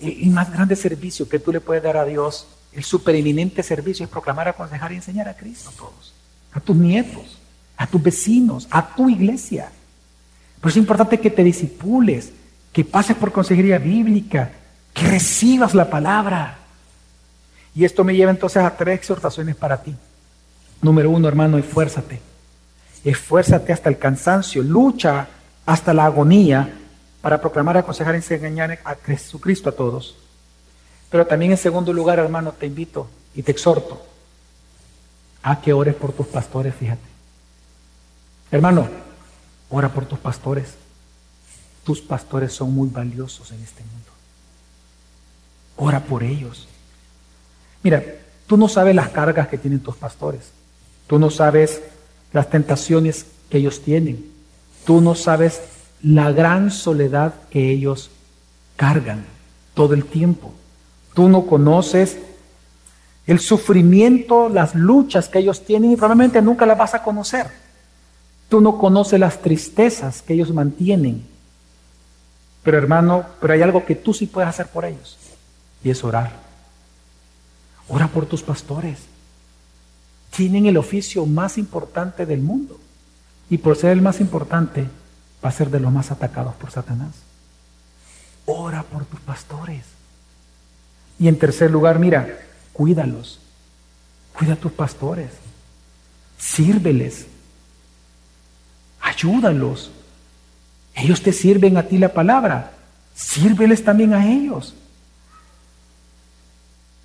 [0.01, 4.11] el más grande servicio que tú le puedes dar a Dios el supereminente servicio es
[4.11, 6.13] proclamar, aconsejar y enseñar a Cristo a todos,
[6.53, 7.39] a tus nietos,
[7.77, 9.73] a tus vecinos, a tu iglesia.
[10.61, 12.33] Pero es importante que te disipules,
[12.73, 14.53] que pases por consejería bíblica,
[14.95, 16.59] que recibas la palabra.
[17.75, 19.95] Y esto me lleva entonces a tres exhortaciones para ti.
[20.83, 22.21] Número uno, hermano, esfuérzate.
[23.05, 25.29] Esfuérzate hasta el cansancio, lucha
[25.67, 26.77] hasta la agonía
[27.21, 30.17] para proclamar, aconsejar y enseñar a Jesucristo a todos.
[31.11, 34.05] Pero también en segundo lugar, hermano, te invito y te exhorto
[35.43, 37.01] a que ores por tus pastores, fíjate.
[38.51, 38.89] Hermano,
[39.71, 40.75] ora por tus pastores.
[41.91, 44.11] Tus pastores son muy valiosos en este mundo.
[45.77, 46.69] Ora por ellos.
[47.83, 48.01] Mira,
[48.47, 50.53] tú no sabes las cargas que tienen tus pastores.
[51.09, 51.83] Tú no sabes
[52.33, 54.25] las tentaciones que ellos tienen.
[54.85, 55.63] Tú no sabes
[56.01, 58.13] la gran soledad que ellos
[58.77, 59.27] cargan
[59.75, 60.55] todo el tiempo.
[61.13, 62.19] Tú no conoces
[63.27, 67.49] el sufrimiento, las luchas que ellos tienen y probablemente nunca las vas a conocer.
[68.49, 71.30] Tú no conoces las tristezas que ellos mantienen.
[72.63, 75.17] Pero hermano, pero hay algo que tú sí puedes hacer por ellos
[75.83, 76.33] y es orar.
[77.89, 78.99] Ora por tus pastores.
[80.31, 82.79] Tienen el oficio más importante del mundo
[83.49, 84.87] y por ser el más importante
[85.45, 87.15] va a ser de los más atacados por Satanás.
[88.47, 89.85] Ora por tus pastores.
[91.19, 92.39] Y en tercer lugar, mira,
[92.73, 93.41] cuídalos.
[94.33, 95.31] Cuida a tus pastores.
[96.39, 97.27] Sírveles.
[99.01, 99.91] Ayúdalos.
[100.95, 102.73] Ellos te sirven a ti la palabra.
[103.15, 104.75] Sírveles también a ellos.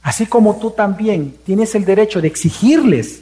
[0.01, 3.21] Así como tú también tienes el derecho de exigirles,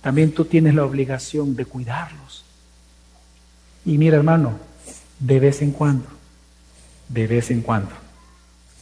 [0.00, 2.44] también tú tienes la obligación de cuidarlos.
[3.84, 4.58] Y mira hermano,
[5.18, 6.08] de vez en cuando,
[7.08, 7.90] de vez en cuando,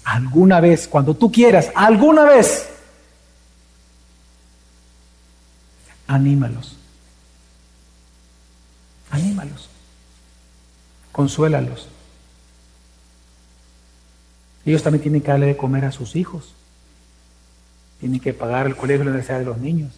[0.04, 2.68] alguna vez, cuando tú quieras, alguna vez,
[6.06, 6.76] anímalos.
[9.10, 9.68] Anímalos.
[11.14, 11.88] Consuélalos.
[14.66, 16.52] Ellos también tienen que darle de comer a sus hijos.
[18.00, 19.94] Tienen que pagar el colegio y la universidad de los niños.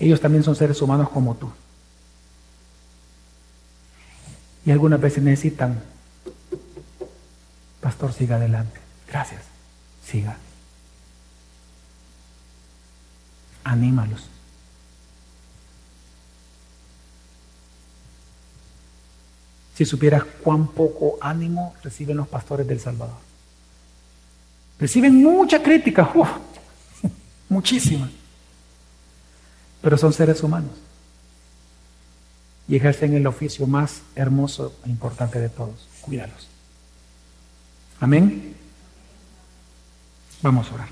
[0.00, 1.52] Ellos también son seres humanos como tú.
[4.64, 5.82] Y algunas veces necesitan
[7.80, 8.80] Pastor, siga adelante.
[9.06, 9.42] Gracias.
[10.04, 10.36] Siga.
[13.64, 14.28] Anímalos.
[19.78, 23.14] Si supieras cuán poco ánimo reciben los pastores del Salvador.
[24.76, 26.12] Reciben mucha crítica,
[27.48, 28.10] muchísima.
[29.80, 30.72] Pero son seres humanos.
[32.66, 35.86] Y ejercen el oficio más hermoso e importante de todos.
[36.00, 36.48] Cuídalos.
[38.00, 38.56] Amén.
[40.42, 40.88] Vamos a orar.